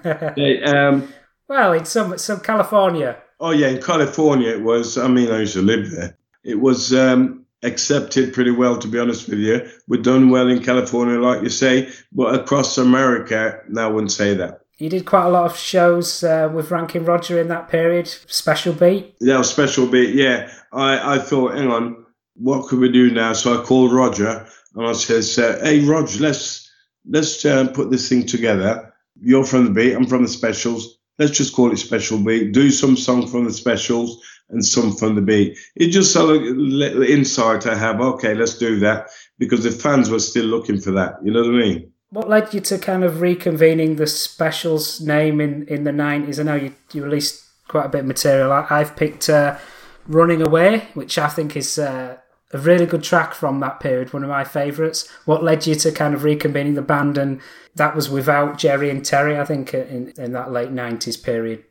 yeah, 0.38 0.88
um, 0.88 1.14
well, 1.50 1.74
in 1.74 1.86
some 1.86 2.18
some 2.18 2.40
California. 2.40 3.18
Oh 3.40 3.52
yeah, 3.52 3.68
in 3.68 3.82
California 3.82 4.50
it 4.50 4.62
was. 4.62 4.98
I 4.98 5.08
mean, 5.08 5.32
I 5.32 5.40
used 5.40 5.54
to 5.54 5.62
live 5.62 5.92
there. 5.92 6.18
It 6.44 6.60
was 6.60 6.94
um, 6.94 7.43
accepted 7.64 8.34
pretty 8.34 8.52
well, 8.52 8.78
to 8.78 8.88
be 8.88 9.00
honest 9.00 9.28
with 9.28 9.40
you. 9.40 9.68
We're 9.88 10.02
done 10.02 10.30
well 10.30 10.48
in 10.48 10.64
California, 10.64 11.20
like 11.20 11.42
you 11.42 11.50
say, 11.50 11.90
but 12.12 12.36
across 12.36 12.78
America, 12.78 13.62
no, 13.70 13.86
I 13.86 13.88
wouldn't 13.88 14.12
say 14.12 14.34
that. 14.36 14.62
You 14.78 14.90
did 14.90 15.06
quite 15.06 15.26
a 15.26 15.30
lot 15.30 15.46
of 15.46 15.58
shows 15.58 16.24
uh, 16.24 16.52
with 16.54 16.72
Ranking 16.72 17.06
Roger 17.06 17.40
in 17.40 17.48
that 17.48 17.70
period. 17.70 18.08
Special 18.08 18.74
Beat. 18.74 19.16
Yeah, 19.20 19.42
Special 19.44 19.88
Beat. 19.88 20.16
Yeah, 20.16 20.52
I 20.72 21.16
I 21.16 21.20
thought, 21.20 21.56
hang 21.56 21.70
on, 21.70 22.06
what 22.36 22.68
could 22.68 22.80
we 22.80 22.92
do 22.92 23.12
now? 23.12 23.34
So 23.34 23.60
I 23.60 23.64
called 23.64 23.94
Roger 23.94 24.46
and 24.76 24.88
I 24.88 24.94
says, 24.94 25.38
uh, 25.38 25.60
"Hey, 25.64 25.86
Roger, 25.86 26.20
let's 26.20 26.70
let's 27.08 27.46
uh, 27.46 27.68
put 27.68 27.92
this 27.92 28.10
thing 28.10 28.26
together. 28.26 28.94
You're 29.22 29.46
from 29.46 29.66
the 29.66 29.72
beat, 29.72 29.94
I'm 29.94 30.08
from 30.08 30.24
the 30.24 30.30
specials 30.30 30.98
let's 31.20 31.38
just 31.38 31.54
call 31.54 31.72
it 31.72 31.78
special 31.78 32.18
beat. 32.18 32.54
Do 32.54 32.72
some 32.72 32.98
song 32.98 33.28
from 33.28 33.46
the 33.46 33.54
specials 33.54 34.24
and 34.54 34.66
some 34.66 34.96
from 34.96 35.16
the 35.16 35.22
beat. 35.22 35.58
It 35.76 35.90
just 35.90 36.16
a 36.16 36.24
little 36.24 37.04
insight 37.04 37.68
I 37.68 37.76
have. 37.76 38.00
Okay, 38.00 38.34
let's 38.34 38.58
do 38.58 38.80
that 38.80 39.10
because 39.40 39.64
the 39.64 39.72
fans 39.72 40.10
were 40.10 40.20
still 40.20 40.46
looking 40.46 40.80
for 40.80 40.92
that. 40.92 41.16
You 41.24 41.32
know 41.32 41.42
what 41.42 41.56
I 41.56 41.58
mean? 41.58 41.92
What 42.10 42.30
led 42.30 42.54
you 42.54 42.60
to 42.62 42.78
kind 42.78 43.04
of 43.04 43.16
reconvening 43.16 43.98
the 43.98 44.06
specials 44.06 45.02
name 45.02 45.42
in, 45.42 45.68
in 45.68 45.84
the 45.84 45.92
90s? 45.92 46.40
I 46.40 46.44
know 46.44 46.56
you, 46.56 46.74
you 46.94 47.04
released 47.04 47.44
quite 47.68 47.88
a 47.88 47.90
bit 47.90 48.02
of 48.02 48.06
material. 48.06 48.52
I, 48.52 48.80
have 48.80 48.96
picked 48.96 49.30
uh, 49.30 49.58
Running 50.08 50.46
Away, 50.46 50.90
which 50.94 51.18
I 51.18 51.28
think 51.28 51.58
is 51.58 51.80
uh, 51.80 52.18
a 52.52 52.58
really 52.60 52.86
good 52.86 53.04
track 53.04 53.34
from 53.34 53.60
that 53.62 53.80
period, 53.80 54.14
one 54.14 54.24
of 54.24 54.30
my 54.30 54.44
favourites. 54.44 55.10
What 55.26 55.44
led 55.44 55.66
you 55.66 55.74
to 55.76 55.92
kind 55.92 56.14
of 56.14 56.22
reconvening 56.22 56.76
the 56.76 56.84
band? 56.84 57.18
And 57.18 57.42
that 57.76 57.96
was 57.96 58.10
without 58.10 58.60
Jerry 58.60 58.92
and 58.92 59.04
Terry, 59.04 59.40
I 59.40 59.46
think, 59.46 59.74
in, 59.74 60.14
in 60.18 60.34
that 60.34 60.52
late 60.52 60.70
90s 60.70 61.22
period. 61.22 61.64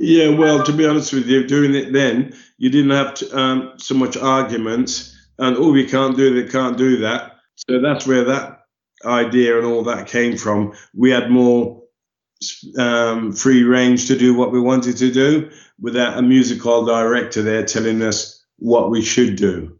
Yeah, 0.00 0.28
well, 0.28 0.62
to 0.62 0.72
be 0.72 0.86
honest 0.86 1.12
with 1.12 1.26
you, 1.26 1.44
doing 1.44 1.74
it 1.74 1.92
then, 1.92 2.32
you 2.56 2.70
didn't 2.70 2.92
have 2.92 3.14
to, 3.14 3.36
um, 3.36 3.72
so 3.78 3.96
much 3.96 4.16
arguments 4.16 5.16
and, 5.38 5.56
oh, 5.56 5.72
we 5.72 5.86
can't 5.86 6.16
do 6.16 6.34
that, 6.34 6.52
can't 6.52 6.78
do 6.78 6.98
that. 6.98 7.32
So 7.56 7.80
that's 7.80 8.06
where 8.06 8.24
that 8.24 8.60
idea 9.04 9.58
and 9.58 9.66
all 9.66 9.82
that 9.84 10.06
came 10.06 10.36
from. 10.36 10.72
We 10.94 11.10
had 11.10 11.30
more 11.30 11.82
um, 12.78 13.32
free 13.32 13.64
range 13.64 14.06
to 14.06 14.16
do 14.16 14.34
what 14.34 14.52
we 14.52 14.60
wanted 14.60 14.96
to 14.98 15.10
do 15.10 15.50
without 15.80 16.16
a 16.16 16.22
musical 16.22 16.84
director 16.84 17.42
there 17.42 17.64
telling 17.64 18.00
us 18.02 18.44
what 18.58 18.90
we 18.90 19.02
should 19.02 19.34
do. 19.34 19.77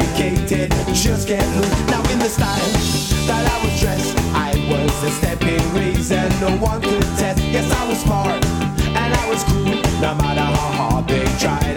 Sophisticated, 0.00 0.70
just 0.94 1.28
can't 1.28 1.56
lose. 1.56 1.86
Now 1.88 2.02
in 2.10 2.18
the 2.18 2.28
style 2.28 2.72
that 3.26 3.44
I 3.50 3.64
was 3.64 3.80
dressed, 3.80 4.16
I 4.34 4.52
was 4.70 5.04
a 5.04 5.10
stepping 5.10 5.62
reason 5.74 6.28
no 6.40 6.56
one 6.56 6.80
could 6.80 7.02
test. 7.18 7.42
Yes, 7.44 7.70
I 7.70 7.88
was 7.88 8.00
smart 8.00 8.44
and 8.44 9.14
I 9.14 9.28
was 9.28 9.44
cool. 9.44 9.74
No 10.00 10.14
matter 10.14 10.40
how 10.40 10.70
hard 10.78 11.08
they 11.08 11.24
tried, 11.38 11.71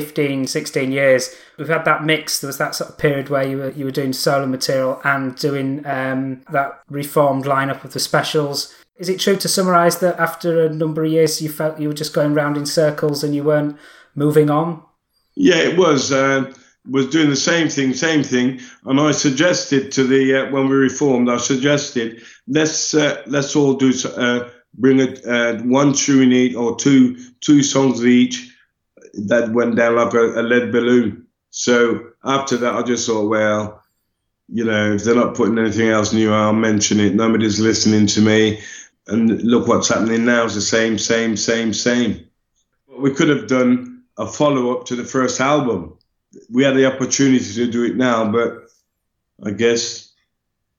15, 0.00 0.46
16 0.46 0.92
years, 0.92 1.34
we've 1.56 1.68
had 1.68 1.86
that 1.86 2.04
mix. 2.04 2.38
There 2.38 2.48
was 2.48 2.58
that 2.58 2.74
sort 2.74 2.90
of 2.90 2.98
period 2.98 3.30
where 3.30 3.48
you 3.48 3.56
were 3.56 3.70
you 3.70 3.86
were 3.86 3.90
doing 3.90 4.12
solo 4.12 4.44
material 4.44 5.00
and 5.04 5.34
doing 5.36 5.86
um, 5.86 6.42
that 6.52 6.82
reformed 6.90 7.46
lineup 7.46 7.82
of 7.82 7.94
the 7.94 7.98
specials. 7.98 8.74
Is 8.98 9.08
it 9.08 9.18
true 9.18 9.36
to 9.36 9.48
summarise 9.48 10.00
that 10.00 10.20
after 10.20 10.66
a 10.66 10.68
number 10.68 11.02
of 11.02 11.10
years 11.10 11.40
you 11.40 11.48
felt 11.48 11.80
you 11.80 11.88
were 11.88 11.94
just 11.94 12.12
going 12.12 12.34
round 12.34 12.58
in 12.58 12.66
circles 12.66 13.24
and 13.24 13.34
you 13.34 13.42
weren't 13.42 13.78
moving 14.14 14.50
on? 14.50 14.82
Yeah, 15.34 15.60
it 15.60 15.78
was. 15.78 16.12
Uh, 16.12 16.52
was 16.90 17.08
doing 17.08 17.30
the 17.30 17.36
same 17.36 17.70
thing, 17.70 17.94
same 17.94 18.22
thing, 18.22 18.60
and 18.84 19.00
I 19.00 19.12
suggested 19.12 19.92
to 19.92 20.04
the 20.04 20.42
uh, 20.42 20.50
when 20.50 20.68
we 20.68 20.76
reformed, 20.76 21.30
I 21.30 21.38
suggested 21.38 22.22
let's 22.48 22.92
uh, 22.92 23.22
let's 23.26 23.56
all 23.56 23.74
do 23.74 23.94
uh, 24.14 24.50
bring 24.74 25.00
a 25.00 25.08
uh, 25.22 25.62
one 25.62 25.94
tune 25.94 26.32
each 26.32 26.54
or 26.54 26.76
two 26.76 27.16
two 27.40 27.62
songs 27.62 28.04
each 28.04 28.55
that 29.26 29.52
went 29.52 29.76
down 29.76 29.96
like 29.96 30.14
a, 30.14 30.40
a 30.40 30.42
lead 30.42 30.72
balloon. 30.72 31.26
So 31.50 32.10
after 32.24 32.56
that, 32.58 32.74
I 32.74 32.82
just 32.82 33.06
thought, 33.06 33.28
well, 33.28 33.82
you 34.48 34.64
know, 34.64 34.92
if 34.92 35.04
they're 35.04 35.14
not 35.14 35.34
putting 35.34 35.58
anything 35.58 35.88
else 35.88 36.12
new, 36.12 36.32
I'll 36.32 36.52
mention 36.52 37.00
it. 37.00 37.14
Nobody's 37.14 37.58
listening 37.58 38.06
to 38.08 38.20
me, 38.20 38.60
and 39.08 39.42
look 39.42 39.66
what's 39.66 39.88
happening 39.88 40.24
now. 40.24 40.44
is 40.44 40.54
the 40.54 40.60
same, 40.60 40.98
same, 40.98 41.36
same, 41.36 41.72
same. 41.72 42.26
We 42.96 43.12
could 43.12 43.28
have 43.28 43.48
done 43.48 44.04
a 44.18 44.26
follow 44.26 44.76
up 44.76 44.86
to 44.86 44.96
the 44.96 45.04
first 45.04 45.40
album. 45.40 45.98
We 46.50 46.64
had 46.64 46.76
the 46.76 46.86
opportunity 46.86 47.52
to 47.54 47.70
do 47.70 47.84
it 47.84 47.96
now, 47.96 48.30
but 48.30 48.66
I 49.44 49.50
guess 49.50 50.12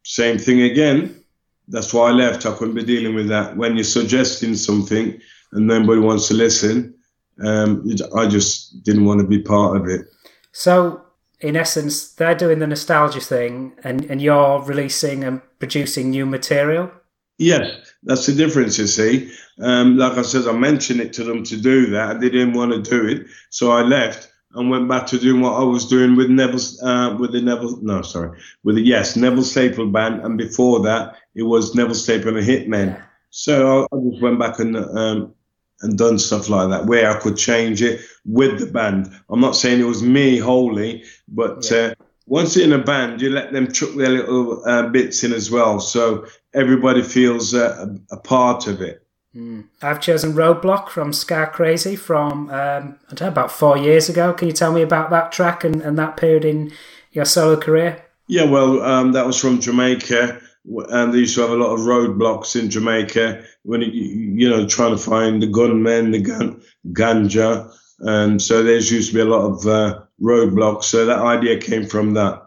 same 0.03 0.37
thing 0.37 0.61
again. 0.61 1.23
That's 1.67 1.93
why 1.93 2.09
I 2.09 2.11
left. 2.11 2.45
I 2.45 2.55
couldn't 2.55 2.75
be 2.75 2.83
dealing 2.83 3.13
with 3.13 3.27
that. 3.27 3.57
When 3.57 3.75
you're 3.75 3.83
suggesting 3.83 4.55
something 4.55 5.19
and 5.51 5.67
nobody 5.67 5.99
wants 5.99 6.29
to 6.29 6.33
listen, 6.33 6.96
um, 7.43 7.89
I 8.15 8.27
just 8.27 8.83
didn't 8.83 9.05
want 9.05 9.21
to 9.21 9.27
be 9.27 9.41
part 9.41 9.77
of 9.77 9.87
it. 9.87 10.07
So, 10.51 11.01
in 11.39 11.55
essence, 11.55 12.13
they're 12.13 12.35
doing 12.35 12.59
the 12.59 12.67
nostalgia 12.67 13.21
thing, 13.21 13.73
and, 13.83 14.05
and 14.05 14.21
you're 14.21 14.61
releasing 14.61 15.23
and 15.23 15.41
producing 15.59 16.09
new 16.09 16.25
material. 16.25 16.91
Yes, 17.37 17.93
that's 18.03 18.25
the 18.25 18.33
difference, 18.33 18.79
you 18.79 18.87
see. 18.87 19.31
Um, 19.61 19.97
like 19.97 20.17
I 20.17 20.23
said, 20.23 20.47
I 20.47 20.53
mentioned 20.53 21.01
it 21.01 21.13
to 21.13 21.23
them 21.23 21.43
to 21.43 21.57
do 21.57 21.91
that. 21.91 22.19
They 22.19 22.29
didn't 22.29 22.53
want 22.53 22.71
to 22.71 22.81
do 22.81 23.07
it, 23.07 23.27
so 23.51 23.71
I 23.71 23.81
left 23.81 24.31
and 24.53 24.71
went 24.71 24.87
back 24.87 25.05
to 25.07 25.19
doing 25.19 25.41
what 25.41 25.53
I 25.53 25.63
was 25.63 25.85
doing 25.85 26.15
with 26.15 26.29
Neville, 26.29 26.59
uh, 26.81 27.15
with 27.17 27.33
the 27.33 27.41
Neville, 27.41 27.79
no, 27.83 28.01
sorry, 28.01 28.39
with 28.63 28.75
the 28.75 28.81
yes 28.81 29.15
Neville 29.15 29.43
Staple 29.43 29.87
band, 29.87 30.21
and 30.21 30.37
before 30.37 30.79
that 30.81 31.15
it 31.35 31.43
was 31.43 31.75
Neville 31.75 31.93
Staple 31.93 32.29
and 32.29 32.37
the 32.37 32.41
Hitmen. 32.41 32.99
So 33.29 33.81
I, 33.81 33.95
I 33.95 33.99
just 34.09 34.21
went 34.21 34.39
back 34.39 34.59
and 34.59 34.75
um, 34.75 35.33
and 35.81 35.97
done 35.97 36.19
stuff 36.19 36.49
like 36.49 36.69
that 36.69 36.85
where 36.85 37.09
I 37.09 37.19
could 37.19 37.37
change 37.37 37.81
it 37.81 38.01
with 38.25 38.59
the 38.59 38.65
band. 38.65 39.11
I'm 39.29 39.41
not 39.41 39.55
saying 39.55 39.79
it 39.79 39.85
was 39.85 40.01
me 40.03 40.37
wholly, 40.37 41.03
but 41.27 41.69
yeah. 41.69 41.77
uh, 41.77 41.93
once 42.25 42.57
in 42.57 42.73
a 42.73 42.77
band, 42.77 43.21
you 43.21 43.29
let 43.29 43.53
them 43.53 43.71
chuck 43.71 43.91
their 43.95 44.09
little 44.09 44.65
uh, 44.67 44.87
bits 44.89 45.23
in 45.23 45.33
as 45.33 45.49
well, 45.49 45.79
so 45.79 46.25
everybody 46.53 47.01
feels 47.01 47.53
uh, 47.53 47.87
a, 48.11 48.15
a, 48.15 48.19
part 48.19 48.67
of 48.67 48.81
it. 48.81 49.05
Mm. 49.33 49.65
I've 49.81 50.01
chosen 50.01 50.33
Roadblock 50.33 50.89
from 50.89 51.13
Ska 51.13 51.51
Crazy 51.53 51.95
from 51.95 52.49
um, 52.49 52.99
I 53.09 53.13
don't 53.13 53.21
know 53.21 53.27
about 53.27 53.51
four 53.51 53.77
years 53.77 54.09
ago. 54.09 54.33
Can 54.33 54.47
you 54.47 54.53
tell 54.53 54.73
me 54.73 54.81
about 54.81 55.09
that 55.11 55.31
track 55.31 55.63
and, 55.63 55.81
and 55.81 55.97
that 55.97 56.17
period 56.17 56.43
in 56.43 56.73
your 57.11 57.25
solo 57.25 57.55
career? 57.55 58.03
Yeah, 58.27 58.43
well, 58.43 58.81
um, 58.81 59.13
that 59.13 59.25
was 59.25 59.39
from 59.39 59.61
Jamaica 59.61 60.41
and 60.89 61.13
they 61.13 61.19
used 61.19 61.35
to 61.35 61.41
have 61.41 61.51
a 61.51 61.55
lot 61.55 61.73
of 61.73 61.81
roadblocks 61.81 62.59
in 62.59 62.69
Jamaica 62.69 63.43
when 63.63 63.81
it, 63.81 63.93
you 63.93 64.49
know 64.49 64.67
trying 64.67 64.91
to 64.91 64.97
find 64.97 65.41
the 65.41 65.47
gunmen, 65.47 66.11
the 66.11 66.21
gun, 66.21 66.61
ganja, 66.89 67.71
and 67.99 68.41
so 68.41 68.63
there's 68.63 68.91
used 68.91 69.09
to 69.09 69.15
be 69.15 69.21
a 69.21 69.25
lot 69.25 69.45
of 69.45 69.67
uh, 69.67 70.01
roadblocks. 70.21 70.85
So 70.85 71.05
that 71.05 71.19
idea 71.19 71.59
came 71.59 71.85
from 71.85 72.13
that. 72.13 72.46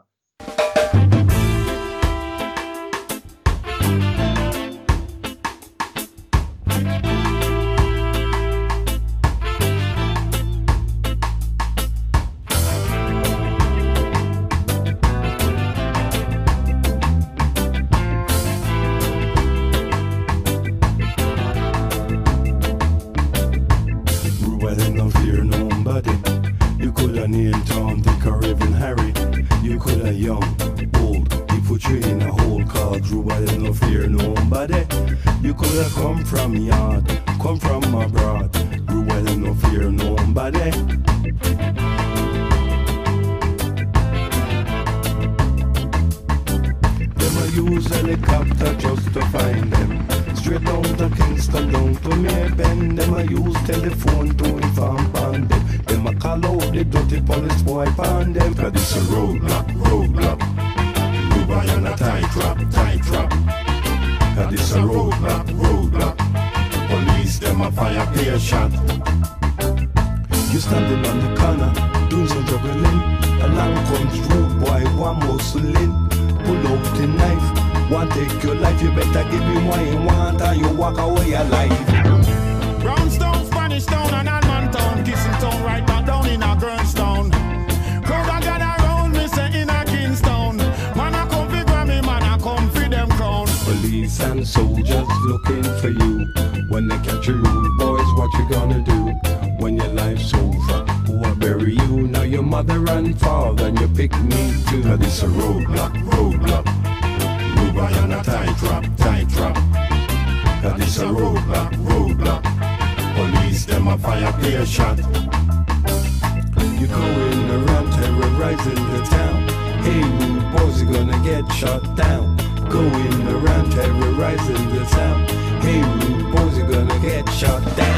headshot 127.20 127.89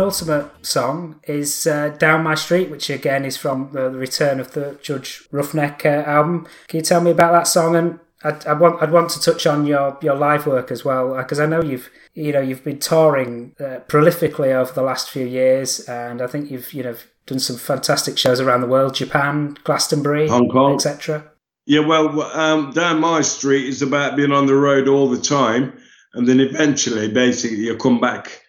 penultimate 0.00 0.50
song 0.64 1.20
is 1.24 1.66
uh, 1.66 1.90
Down 1.90 2.24
My 2.24 2.34
Street, 2.34 2.70
which 2.70 2.88
again 2.88 3.26
is 3.26 3.36
from 3.36 3.68
the, 3.72 3.90
the 3.90 3.98
return 3.98 4.40
of 4.40 4.52
the 4.52 4.78
Judge 4.82 5.28
Roughneck 5.30 5.84
uh, 5.84 6.04
album. 6.06 6.46
Can 6.68 6.78
you 6.78 6.82
tell 6.82 7.02
me 7.02 7.10
about 7.10 7.32
that 7.32 7.46
song? 7.46 7.76
And 7.76 8.00
I'd, 8.24 8.46
I 8.46 8.54
want 8.54 8.82
I'd 8.82 8.92
want 8.92 9.10
to 9.10 9.20
touch 9.20 9.46
on 9.46 9.66
your, 9.66 9.98
your 10.00 10.14
live 10.14 10.46
work 10.46 10.70
as 10.70 10.86
well 10.86 11.14
because 11.16 11.38
I 11.38 11.44
know 11.44 11.62
you've 11.62 11.90
you 12.14 12.32
know 12.32 12.40
you've 12.40 12.64
been 12.64 12.78
touring 12.78 13.54
uh, 13.60 13.80
prolifically 13.88 14.54
over 14.54 14.72
the 14.72 14.82
last 14.82 15.10
few 15.10 15.26
years, 15.26 15.80
and 15.80 16.22
I 16.22 16.26
think 16.26 16.50
you've 16.50 16.72
you 16.72 16.82
know 16.82 16.96
done 17.26 17.38
some 17.38 17.56
fantastic 17.56 18.16
shows 18.16 18.40
around 18.40 18.62
the 18.62 18.68
world, 18.68 18.94
Japan, 18.94 19.58
Glastonbury, 19.64 20.28
Hong 20.28 20.48
Kong. 20.48 20.76
etc. 20.76 21.30
Yeah, 21.66 21.86
well, 21.86 22.22
um, 22.22 22.72
down 22.72 23.00
my 23.00 23.20
street 23.20 23.66
is 23.66 23.82
about 23.82 24.16
being 24.16 24.32
on 24.32 24.46
the 24.46 24.56
road 24.56 24.88
all 24.88 25.10
the 25.10 25.20
time, 25.20 25.78
and 26.14 26.26
then 26.26 26.40
eventually, 26.40 27.12
basically, 27.12 27.58
you 27.58 27.76
come 27.76 28.00
back 28.00 28.39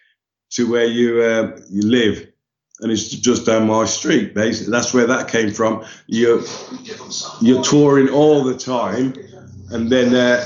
to 0.52 0.70
where 0.70 0.84
you 0.84 1.22
uh, 1.22 1.58
you 1.70 1.82
live, 1.82 2.26
and 2.80 2.92
it's 2.92 3.08
just 3.08 3.46
down 3.46 3.66
my 3.66 3.84
street. 3.84 4.34
Basically, 4.34 4.70
that's 4.70 4.94
where 4.94 5.06
that 5.06 5.28
came 5.28 5.50
from. 5.50 5.84
You're 6.06 6.42
you're 7.40 7.62
touring 7.62 8.08
all 8.08 8.44
the 8.44 8.56
time, 8.56 9.14
and 9.70 9.90
then 9.90 10.14
uh, 10.14 10.44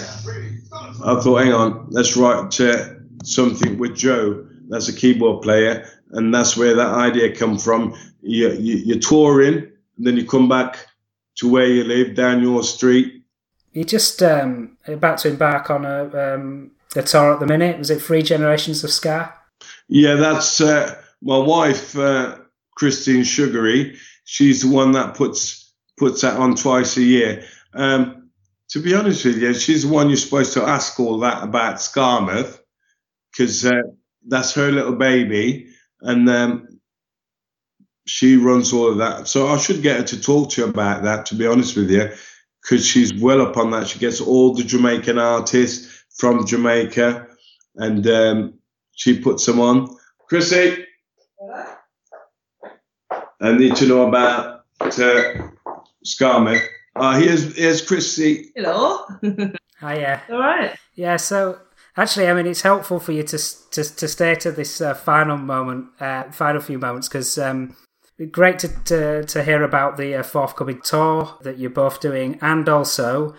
I 1.04 1.20
thought, 1.20 1.42
hang 1.42 1.52
on, 1.52 1.86
let's 1.90 2.16
write 2.16 2.60
uh, 2.60 2.94
something 3.24 3.78
with 3.78 3.96
Joe. 3.96 4.46
That's 4.68 4.88
a 4.88 4.94
keyboard 4.94 5.42
player, 5.42 5.86
and 6.10 6.34
that's 6.34 6.56
where 6.56 6.74
that 6.74 6.94
idea 6.94 7.34
come 7.34 7.58
from. 7.58 7.94
You, 8.22 8.50
you, 8.52 8.76
you're 8.76 8.98
touring, 8.98 9.58
and 9.58 10.06
then 10.06 10.16
you 10.16 10.26
come 10.26 10.48
back 10.48 10.78
to 11.36 11.48
where 11.48 11.66
you 11.66 11.84
live 11.84 12.14
down 12.14 12.42
your 12.42 12.62
street. 12.64 13.24
You're 13.72 13.84
just 13.84 14.22
um, 14.22 14.76
about 14.86 15.18
to 15.18 15.28
embark 15.28 15.70
on 15.70 15.84
a 15.84 16.34
um, 16.34 16.72
a 16.94 17.02
tour 17.02 17.34
at 17.34 17.40
the 17.40 17.46
minute. 17.46 17.78
Was 17.78 17.90
it 17.90 18.00
Three 18.00 18.22
Generations 18.22 18.82
of 18.82 18.90
Ska? 18.90 19.34
Yeah, 19.88 20.16
that's 20.16 20.60
uh, 20.60 21.00
my 21.22 21.38
wife, 21.38 21.96
uh, 21.96 22.38
Christine 22.76 23.24
Sugary. 23.24 23.96
She's 24.24 24.62
the 24.62 24.70
one 24.74 24.92
that 24.92 25.14
puts 25.14 25.72
puts 25.98 26.22
that 26.22 26.36
on 26.38 26.56
twice 26.56 26.96
a 26.96 27.02
year. 27.02 27.44
Um, 27.74 28.30
to 28.70 28.80
be 28.80 28.94
honest 28.94 29.24
with 29.24 29.38
you, 29.38 29.54
she's 29.54 29.82
the 29.86 29.92
one 29.92 30.08
you're 30.08 30.16
supposed 30.16 30.54
to 30.54 30.62
ask 30.62 30.98
all 30.98 31.20
that 31.20 31.42
about 31.42 31.76
Skamouth 31.76 32.58
because 33.30 33.64
uh, 33.64 33.82
that's 34.26 34.54
her 34.54 34.72
little 34.72 34.96
baby, 34.96 35.68
and 36.00 36.28
um, 36.28 36.80
she 38.06 38.36
runs 38.36 38.72
all 38.72 38.90
of 38.90 38.98
that. 38.98 39.28
So 39.28 39.46
I 39.46 39.58
should 39.58 39.82
get 39.82 39.98
her 39.98 40.06
to 40.06 40.20
talk 40.20 40.50
to 40.52 40.62
you 40.62 40.68
about 40.68 41.04
that. 41.04 41.26
To 41.26 41.36
be 41.36 41.46
honest 41.46 41.76
with 41.76 41.90
you, 41.90 42.10
because 42.62 42.84
she's 42.84 43.14
well 43.14 43.40
up 43.40 43.56
on 43.56 43.70
that. 43.70 43.86
She 43.86 44.00
gets 44.00 44.20
all 44.20 44.54
the 44.54 44.64
Jamaican 44.64 45.18
artists 45.18 46.04
from 46.18 46.44
Jamaica, 46.44 47.28
and 47.76 48.06
um, 48.08 48.54
she 48.96 49.20
puts 49.20 49.46
them 49.46 49.60
on. 49.60 49.96
Chrissy, 50.28 50.84
I 53.40 53.52
need 53.52 53.76
to 53.76 53.86
know 53.86 54.08
about 54.08 54.64
uh, 54.80 55.48
Skamouth. 56.04 56.66
Uh, 56.96 57.18
here's 57.18 57.56
here's 57.56 57.86
Chrissy. 57.86 58.50
Hello. 58.56 59.04
Hiya. 59.80 60.22
All 60.30 60.38
right. 60.38 60.76
Yeah, 60.94 61.16
so 61.16 61.60
actually, 61.96 62.28
I 62.28 62.34
mean, 62.34 62.46
it's 62.46 62.62
helpful 62.62 62.98
for 62.98 63.12
you 63.12 63.22
to 63.22 63.38
to, 63.38 63.96
to 63.96 64.08
stay 64.08 64.34
to 64.36 64.50
this 64.50 64.80
uh, 64.80 64.94
final 64.94 65.36
moment, 65.36 65.88
uh, 66.00 66.24
final 66.32 66.60
few 66.60 66.78
moments, 66.78 67.08
because 67.08 67.38
um, 67.38 67.76
great 68.30 68.58
to, 68.60 68.68
to 68.84 69.24
to 69.24 69.44
hear 69.44 69.62
about 69.62 69.98
the 69.98 70.16
uh, 70.16 70.22
forthcoming 70.22 70.80
tour 70.82 71.36
that 71.42 71.58
you're 71.58 71.70
both 71.70 72.00
doing, 72.00 72.38
and 72.40 72.68
also 72.68 73.34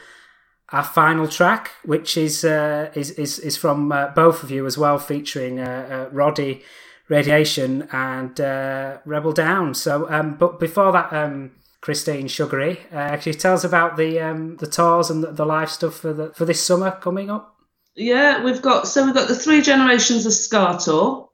our 0.71 0.83
final 0.83 1.27
track, 1.27 1.71
which 1.85 2.17
is 2.17 2.43
uh, 2.43 2.91
is, 2.93 3.11
is 3.11 3.39
is 3.39 3.57
from 3.57 3.91
uh, 3.91 4.07
both 4.09 4.43
of 4.43 4.51
you 4.51 4.65
as 4.65 4.77
well, 4.77 4.99
featuring 4.99 5.59
uh, 5.59 6.07
uh, 6.09 6.13
Roddy, 6.13 6.63
Radiation, 7.09 7.87
and 7.91 8.39
uh, 8.41 8.97
Rebel 9.05 9.31
Down. 9.31 9.73
So, 9.73 10.09
um, 10.09 10.35
but 10.35 10.59
before 10.59 10.91
that. 10.91 11.13
Um, 11.13 11.51
Christine 11.79 12.27
Sugary, 12.27 12.79
actually 12.91 13.35
tell 13.35 13.53
us 13.53 13.63
about 13.63 13.97
the 13.97 14.19
um, 14.19 14.57
the 14.57 14.65
tours 14.65 15.11
and 15.11 15.23
the, 15.23 15.31
the 15.31 15.45
live 15.45 15.69
stuff 15.69 15.93
for 15.93 16.11
the 16.11 16.33
for 16.33 16.43
this 16.43 16.61
summer 16.61 16.91
coming 16.91 17.29
up. 17.29 17.55
Yeah, 17.95 18.43
we've 18.43 18.61
got 18.61 18.87
so 18.87 19.05
we've 19.05 19.13
got 19.13 19.27
the 19.27 19.35
three 19.35 19.61
generations 19.61 20.25
of 20.25 20.33
ska 20.33 20.79
tour, 20.83 21.29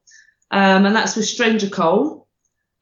um, 0.52 0.86
and 0.86 0.96
that's 0.96 1.16
with 1.16 1.26
Stranger 1.26 1.70
Cole. 1.70 2.23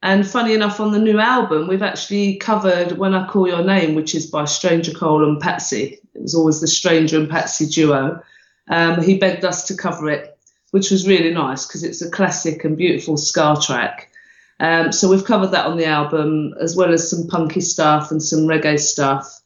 And 0.02 0.26
funny 0.26 0.52
enough, 0.52 0.80
on 0.80 0.90
the 0.90 0.98
new 0.98 1.20
album, 1.20 1.68
we've 1.68 1.82
actually 1.82 2.36
covered 2.36 2.98
"When 2.98 3.14
I 3.14 3.26
Call 3.26 3.46
Your 3.46 3.62
Name," 3.62 3.94
which 3.94 4.14
is 4.14 4.26
by 4.26 4.44
Stranger 4.46 4.92
Cole 4.92 5.24
and 5.24 5.40
Patsy. 5.40 6.00
It 6.14 6.22
was 6.22 6.34
always 6.34 6.60
the 6.60 6.66
Stranger 6.66 7.18
and 7.18 7.30
Patsy 7.30 7.66
duo. 7.66 8.20
Um, 8.68 9.02
he 9.02 9.18
begged 9.18 9.44
us 9.44 9.66
to 9.68 9.76
cover 9.76 10.10
it, 10.10 10.36
which 10.72 10.90
was 10.90 11.06
really 11.06 11.32
nice 11.32 11.66
because 11.66 11.84
it's 11.84 12.02
a 12.02 12.10
classic 12.10 12.64
and 12.64 12.76
beautiful 12.76 13.16
ska 13.16 13.56
track. 13.62 14.10
Um, 14.58 14.92
so 14.92 15.08
we've 15.08 15.24
covered 15.24 15.52
that 15.52 15.66
on 15.66 15.76
the 15.76 15.86
album, 15.86 16.54
as 16.60 16.76
well 16.76 16.92
as 16.92 17.08
some 17.08 17.26
punky 17.28 17.60
stuff 17.60 18.10
and 18.10 18.22
some 18.22 18.40
reggae 18.40 18.78
stuff. 18.78 19.40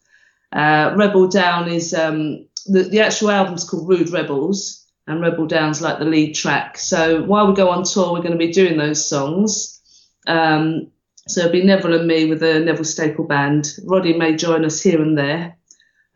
Uh, 0.52 0.94
Rebel 0.96 1.28
Down 1.28 1.68
is 1.68 1.92
um, 1.92 2.46
the, 2.66 2.84
the 2.84 3.00
actual 3.00 3.30
album's 3.30 3.64
called 3.64 3.88
Rude 3.88 4.10
Rebels, 4.10 4.84
and 5.06 5.20
Rebel 5.20 5.46
Down's 5.46 5.82
like 5.82 5.98
the 5.98 6.04
lead 6.04 6.34
track. 6.34 6.78
So 6.78 7.22
while 7.22 7.46
we 7.46 7.54
go 7.54 7.70
on 7.70 7.84
tour, 7.84 8.12
we're 8.12 8.20
going 8.20 8.32
to 8.32 8.38
be 8.38 8.52
doing 8.52 8.76
those 8.76 9.06
songs. 9.06 9.75
Um, 10.26 10.88
so 11.28 11.40
it'll 11.40 11.52
be 11.52 11.64
Neville 11.64 11.94
and 11.94 12.06
me 12.06 12.26
with 12.26 12.40
the 12.40 12.60
Neville 12.60 12.84
Staple 12.84 13.24
Band. 13.24 13.74
Roddy 13.84 14.16
may 14.16 14.36
join 14.36 14.64
us 14.64 14.80
here 14.80 15.02
and 15.02 15.18
there. 15.18 15.56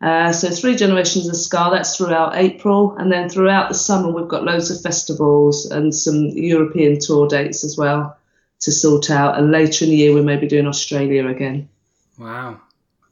Uh, 0.01 0.31
so 0.31 0.49
three 0.49 0.75
generations 0.75 1.27
of 1.27 1.35
ska. 1.35 1.69
That's 1.71 1.95
throughout 1.95 2.35
April, 2.35 2.95
and 2.97 3.11
then 3.11 3.29
throughout 3.29 3.69
the 3.69 3.75
summer 3.75 4.11
we've 4.11 4.27
got 4.27 4.43
loads 4.43 4.71
of 4.71 4.81
festivals 4.81 5.69
and 5.69 5.93
some 5.93 6.27
European 6.29 6.99
tour 6.99 7.27
dates 7.27 7.63
as 7.63 7.77
well 7.77 8.17
to 8.61 8.71
sort 8.71 9.11
out. 9.11 9.37
And 9.37 9.51
later 9.51 9.85
in 9.85 9.91
the 9.91 9.97
year 9.97 10.13
we 10.13 10.21
may 10.21 10.37
be 10.37 10.47
doing 10.47 10.65
Australia 10.65 11.27
again. 11.27 11.69
Wow, 12.17 12.61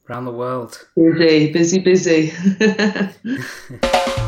around 0.08 0.24
the 0.24 0.32
world. 0.32 0.84
Busy, 0.96 1.52
busy, 1.52 1.78
busy. 1.78 2.32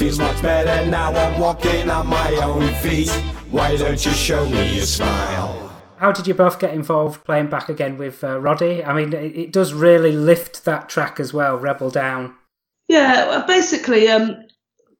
feels 0.00 0.18
much 0.18 0.40
better 0.40 0.90
now 0.90 1.12
I'm 1.12 1.38
walking 1.38 1.90
on 1.90 2.06
my 2.06 2.30
own 2.36 2.72
feet. 2.76 3.10
Why 3.50 3.76
don't 3.76 4.02
you 4.02 4.12
show 4.12 4.48
me 4.48 4.76
your 4.76 4.86
smile? 4.86 5.70
How 5.98 6.10
did 6.10 6.26
you 6.26 6.32
both 6.32 6.58
get 6.58 6.72
involved 6.72 7.22
playing 7.24 7.48
back 7.50 7.68
again 7.68 7.98
with 7.98 8.24
uh, 8.24 8.40
Roddy? 8.40 8.82
I 8.82 8.94
mean, 8.94 9.12
it, 9.12 9.36
it 9.36 9.52
does 9.52 9.74
really 9.74 10.12
lift 10.12 10.64
that 10.64 10.88
track 10.88 11.20
as 11.20 11.34
well, 11.34 11.58
Rebel 11.58 11.90
Down. 11.90 12.34
Yeah, 12.88 13.26
well, 13.28 13.46
basically, 13.46 14.08
um, 14.08 14.36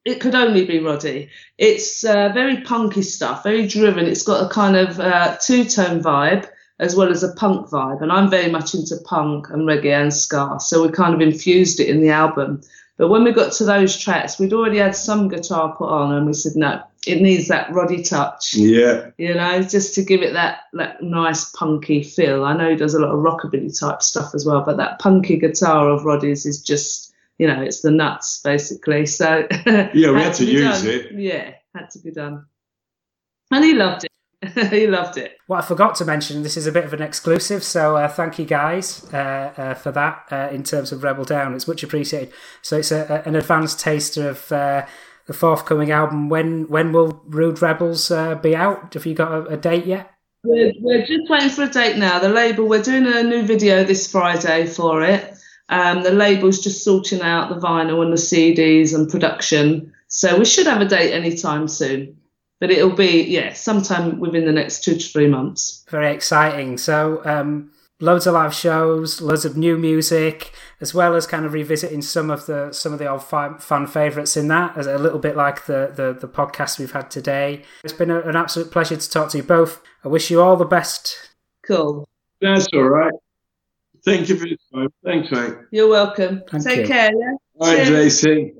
it 0.05 0.21
could 0.21 0.35
only 0.35 0.67
be 0.67 0.81
Roddy. 0.81 1.31
It's 1.57 2.05
uh, 2.05 2.29
very 2.35 2.61
punky 2.61 3.01
stuff, 3.01 3.43
very 3.43 3.67
driven. 3.67 4.05
It's 4.05 4.25
got 4.25 4.45
a 4.45 4.53
kind 4.53 4.77
of 4.77 5.01
uh, 5.01 5.39
two 5.41 5.65
tone 5.65 6.03
vibe 6.03 6.47
as 6.79 6.95
well 6.95 7.11
as 7.11 7.23
a 7.23 7.33
punk 7.33 7.69
vibe. 7.69 8.03
And 8.03 8.13
I'm 8.13 8.29
very 8.29 8.51
much 8.51 8.75
into 8.75 8.97
punk 9.07 9.49
and 9.49 9.67
reggae 9.67 9.99
and 9.99 10.13
ska. 10.13 10.59
So 10.61 10.87
we 10.87 10.93
kind 10.93 11.15
of 11.15 11.23
infused 11.23 11.81
it 11.81 11.89
in 11.89 12.03
the 12.03 12.11
album. 12.11 12.61
But 13.01 13.09
when 13.09 13.25
we 13.25 13.33
got 13.33 13.53
to 13.55 13.65
those 13.65 13.97
tracks, 13.97 14.39
we'd 14.39 14.53
already 14.53 14.77
had 14.77 14.95
some 14.95 15.29
guitar 15.29 15.75
put 15.75 15.89
on 15.89 16.13
and 16.13 16.27
we 16.27 16.35
said, 16.35 16.53
no, 16.55 16.83
it 17.07 17.23
needs 17.23 17.49
that 17.49 17.73
Roddy 17.73 18.03
touch. 18.03 18.53
Yeah. 18.53 19.09
You 19.17 19.33
know, 19.33 19.63
just 19.63 19.95
to 19.95 20.03
give 20.05 20.21
it 20.21 20.35
that 20.35 20.65
that 20.75 21.03
nice 21.03 21.47
punky 21.53 22.03
feel. 22.03 22.45
I 22.45 22.55
know 22.55 22.69
he 22.69 22.77
does 22.77 22.93
a 22.93 22.99
lot 23.01 23.15
of 23.15 23.21
rockabilly 23.21 23.73
type 23.81 24.03
stuff 24.03 24.35
as 24.35 24.45
well, 24.45 24.61
but 24.67 24.77
that 24.77 24.99
punky 24.99 25.39
guitar 25.39 25.89
of 25.89 26.05
Roddy's 26.05 26.45
is 26.45 26.61
just, 26.63 27.15
you 27.39 27.47
know, 27.47 27.63
it's 27.63 27.81
the 27.81 27.91
nuts 27.91 28.43
basically. 28.45 29.07
So 29.07 29.47
Yeah, 29.65 29.89
we 29.95 30.03
had 30.23 30.35
to 30.35 30.45
be 30.45 30.53
use 30.53 30.83
done. 30.83 30.91
it. 30.91 31.13
Yeah, 31.13 31.55
had 31.75 31.89
to 31.93 32.01
be 32.01 32.11
done. 32.11 32.45
And 33.51 33.65
he 33.65 33.73
loved 33.73 34.05
it. 34.05 34.10
he 34.70 34.86
loved 34.86 35.18
it. 35.18 35.36
What 35.47 35.59
I 35.64 35.66
forgot 35.66 35.95
to 35.97 36.05
mention, 36.05 36.43
this 36.43 36.57
is 36.57 36.66
a 36.66 36.72
bit 36.72 36.84
of 36.84 36.93
an 36.95 37.03
exclusive, 37.03 37.62
so 37.62 37.97
uh, 37.97 38.09
thank 38.09 38.38
you 38.38 38.45
guys 38.47 39.05
uh, 39.12 39.53
uh, 39.57 39.74
for 39.74 39.93
that 39.93 40.24
uh, 40.30 40.49
in 40.51 40.62
terms 40.62 40.93
of 40.93 41.03
Rebel 41.03 41.24
Down. 41.24 41.55
It's 41.55 41.68
much 41.68 41.82
appreciated. 41.82 42.32
So 42.62 42.78
it's 42.78 42.91
a, 42.91 43.22
a- 43.24 43.28
an 43.28 43.36
advanced 43.36 43.80
taster 43.80 44.30
of 44.30 44.51
uh, 44.51 44.86
the 45.26 45.32
forthcoming 45.34 45.91
album. 45.91 46.28
When 46.30 46.68
when 46.68 46.93
will 46.93 47.22
Rude 47.26 47.61
Rebels 47.61 48.11
uh, 48.11 48.34
be 48.36 48.57
out? 48.57 48.95
Have 48.95 49.05
you 49.07 49.14
got 49.14 49.30
a, 49.32 49.45
a 49.49 49.57
date 49.57 49.84
yet? 49.86 50.11
We're, 50.43 50.72
we're 50.80 51.05
just 51.05 51.28
waiting 51.28 51.51
for 51.51 51.64
a 51.64 51.68
date 51.68 51.99
now. 51.99 52.18
The 52.18 52.30
label, 52.30 52.66
we're 52.66 52.82
doing 52.82 53.07
a 53.07 53.22
new 53.22 53.43
video 53.43 53.84
this 53.84 54.11
Friday 54.11 54.66
for 54.66 55.03
it. 55.03 55.34
Um, 55.68 56.03
the 56.03 56.12
label's 56.12 56.61
just 56.61 56.82
sorting 56.82 57.20
out 57.20 57.51
the 57.51 57.61
vinyl 57.61 58.03
and 58.03 58.11
the 58.12 58.16
CDs 58.16 58.95
and 58.95 59.09
production. 59.09 59.93
So 60.09 60.38
we 60.38 60.45
should 60.47 60.66
have 60.66 60.80
a 60.80 60.86
date 60.86 61.12
anytime 61.12 61.68
soon. 61.68 62.16
But 62.61 62.71
it'll 62.71 62.95
be, 62.95 63.23
yeah, 63.23 63.55
sometime 63.55 64.21
within 64.21 64.45
the 64.45 64.53
next 64.53 64.85
two 64.85 64.95
to 64.95 65.09
three 65.09 65.27
months. 65.27 65.85
Very 65.89 66.13
exciting. 66.13 66.77
So 66.77 67.23
um, 67.25 67.71
loads 68.01 68.27
of 68.27 68.35
live 68.35 68.55
shows, 68.55 69.21
loads 69.23 69.45
of 69.47 69.57
new 69.57 69.79
music, 69.79 70.53
as 70.81 70.93
well 70.93 71.15
as 71.15 71.27
kind 71.27 71.47
of 71.47 71.55
revisiting 71.55 72.03
some 72.03 72.31
of 72.31 72.47
the 72.47 72.73
some 72.73 72.93
of 72.93 72.99
the 72.99 73.09
old 73.09 73.25
fan, 73.25 73.59
fan 73.59 73.87
favourites 73.87 74.37
in 74.37 74.49
that, 74.49 74.77
as 74.77 74.87
a 74.87 74.99
little 74.99 75.19
bit 75.19 75.37
like 75.37 75.67
the, 75.67 75.93
the 75.95 76.13
the 76.13 76.29
podcast 76.29 76.79
we've 76.79 76.93
had 76.93 77.11
today. 77.11 77.63
It's 77.83 77.95
been 77.95 78.11
a, 78.11 78.21
an 78.21 78.37
absolute 78.37 78.71
pleasure 78.71 78.97
to 78.97 79.11
talk 79.11 79.31
to 79.31 79.39
you 79.39 79.43
both. 79.43 79.83
I 80.05 80.09
wish 80.09 80.31
you 80.31 80.43
all 80.43 80.57
the 80.57 80.65
best. 80.65 81.17
Cool. 81.67 82.07
That's 82.41 82.67
all 82.75 82.89
right. 82.89 83.13
Thank 84.05 84.29
you 84.29 84.37
for 84.37 84.47
your 84.47 84.59
time. 84.73 84.89
Thanks, 85.05 85.31
mate. 85.31 85.55
You're 85.71 85.89
welcome. 85.89 86.43
Thank 86.51 86.65
Take 86.65 86.79
you. 86.81 86.87
care, 86.87 87.11
yeah? 87.15 87.33
All 87.59 87.69
right, 87.69 87.87
Cheers. 87.87 88.23
JC. 88.23 88.55